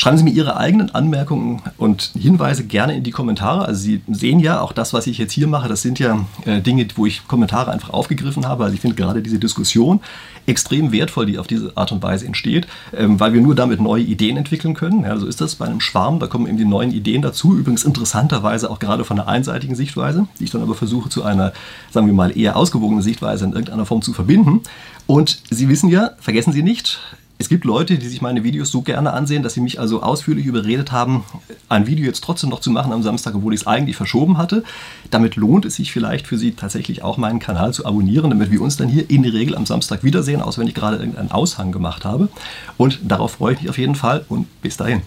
Schreiben 0.00 0.16
Sie 0.16 0.24
mir 0.24 0.30
Ihre 0.30 0.56
eigenen 0.56 0.94
Anmerkungen 0.94 1.60
und 1.76 2.12
Hinweise 2.18 2.64
gerne 2.64 2.96
in 2.96 3.02
die 3.02 3.10
Kommentare. 3.10 3.66
Also 3.66 3.82
Sie 3.82 4.00
sehen 4.08 4.40
ja, 4.40 4.62
auch 4.62 4.72
das, 4.72 4.94
was 4.94 5.06
ich 5.06 5.18
jetzt 5.18 5.34
hier 5.34 5.46
mache, 5.46 5.68
das 5.68 5.82
sind 5.82 5.98
ja 5.98 6.24
äh, 6.46 6.62
Dinge, 6.62 6.88
wo 6.94 7.04
ich 7.04 7.28
Kommentare 7.28 7.70
einfach 7.70 7.90
aufgegriffen 7.90 8.48
habe. 8.48 8.64
Also 8.64 8.74
ich 8.74 8.80
finde 8.80 8.96
gerade 8.96 9.20
diese 9.20 9.38
Diskussion 9.38 10.00
extrem 10.46 10.90
wertvoll, 10.90 11.26
die 11.26 11.38
auf 11.38 11.46
diese 11.46 11.76
Art 11.76 11.92
und 11.92 12.02
Weise 12.02 12.24
entsteht, 12.24 12.66
ähm, 12.96 13.20
weil 13.20 13.34
wir 13.34 13.42
nur 13.42 13.54
damit 13.54 13.78
neue 13.78 14.02
Ideen 14.02 14.38
entwickeln 14.38 14.72
können. 14.72 15.02
Ja, 15.02 15.18
so 15.18 15.26
ist 15.26 15.42
das 15.42 15.56
bei 15.56 15.66
einem 15.66 15.82
Schwarm, 15.82 16.18
da 16.18 16.28
kommen 16.28 16.46
eben 16.46 16.56
die 16.56 16.64
neuen 16.64 16.92
Ideen 16.92 17.20
dazu. 17.20 17.54
Übrigens 17.54 17.84
interessanterweise 17.84 18.70
auch 18.70 18.78
gerade 18.78 19.04
von 19.04 19.20
einer 19.20 19.28
einseitigen 19.28 19.74
Sichtweise, 19.74 20.26
die 20.38 20.44
ich 20.44 20.50
dann 20.50 20.62
aber 20.62 20.76
versuche 20.76 21.10
zu 21.10 21.24
einer, 21.24 21.52
sagen 21.90 22.06
wir 22.06 22.14
mal, 22.14 22.34
eher 22.34 22.56
ausgewogenen 22.56 23.02
Sichtweise 23.02 23.44
in 23.44 23.52
irgendeiner 23.52 23.84
Form 23.84 24.00
zu 24.00 24.14
verbinden. 24.14 24.62
Und 25.06 25.42
Sie 25.50 25.68
wissen 25.68 25.90
ja, 25.90 26.12
vergessen 26.20 26.54
Sie 26.54 26.62
nicht, 26.62 27.00
es 27.40 27.48
gibt 27.48 27.64
Leute, 27.64 27.96
die 27.96 28.06
sich 28.06 28.20
meine 28.20 28.44
Videos 28.44 28.70
so 28.70 28.82
gerne 28.82 29.14
ansehen, 29.14 29.42
dass 29.42 29.54
sie 29.54 29.62
mich 29.62 29.80
also 29.80 30.02
ausführlich 30.02 30.44
überredet 30.44 30.92
haben, 30.92 31.24
ein 31.70 31.86
Video 31.86 32.04
jetzt 32.04 32.22
trotzdem 32.22 32.50
noch 32.50 32.60
zu 32.60 32.70
machen 32.70 32.92
am 32.92 33.02
Samstag, 33.02 33.34
obwohl 33.34 33.54
ich 33.54 33.62
es 33.62 33.66
eigentlich 33.66 33.96
verschoben 33.96 34.36
hatte. 34.36 34.62
Damit 35.10 35.36
lohnt 35.36 35.64
es 35.64 35.76
sich 35.76 35.90
vielleicht 35.90 36.26
für 36.26 36.36
Sie 36.36 36.52
tatsächlich 36.52 37.02
auch 37.02 37.16
meinen 37.16 37.38
Kanal 37.38 37.72
zu 37.72 37.86
abonnieren, 37.86 38.28
damit 38.28 38.50
wir 38.50 38.60
uns 38.60 38.76
dann 38.76 38.90
hier 38.90 39.08
in 39.08 39.22
der 39.22 39.32
Regel 39.32 39.56
am 39.56 39.64
Samstag 39.64 40.04
wiedersehen, 40.04 40.42
außer 40.42 40.60
wenn 40.60 40.68
ich 40.68 40.74
gerade 40.74 40.98
irgendeinen 40.98 41.30
Aushang 41.30 41.72
gemacht 41.72 42.04
habe. 42.04 42.28
Und 42.76 43.00
darauf 43.04 43.32
freue 43.32 43.54
ich 43.54 43.62
mich 43.62 43.70
auf 43.70 43.78
jeden 43.78 43.94
Fall 43.94 44.22
und 44.28 44.46
bis 44.60 44.76
dahin. 44.76 45.00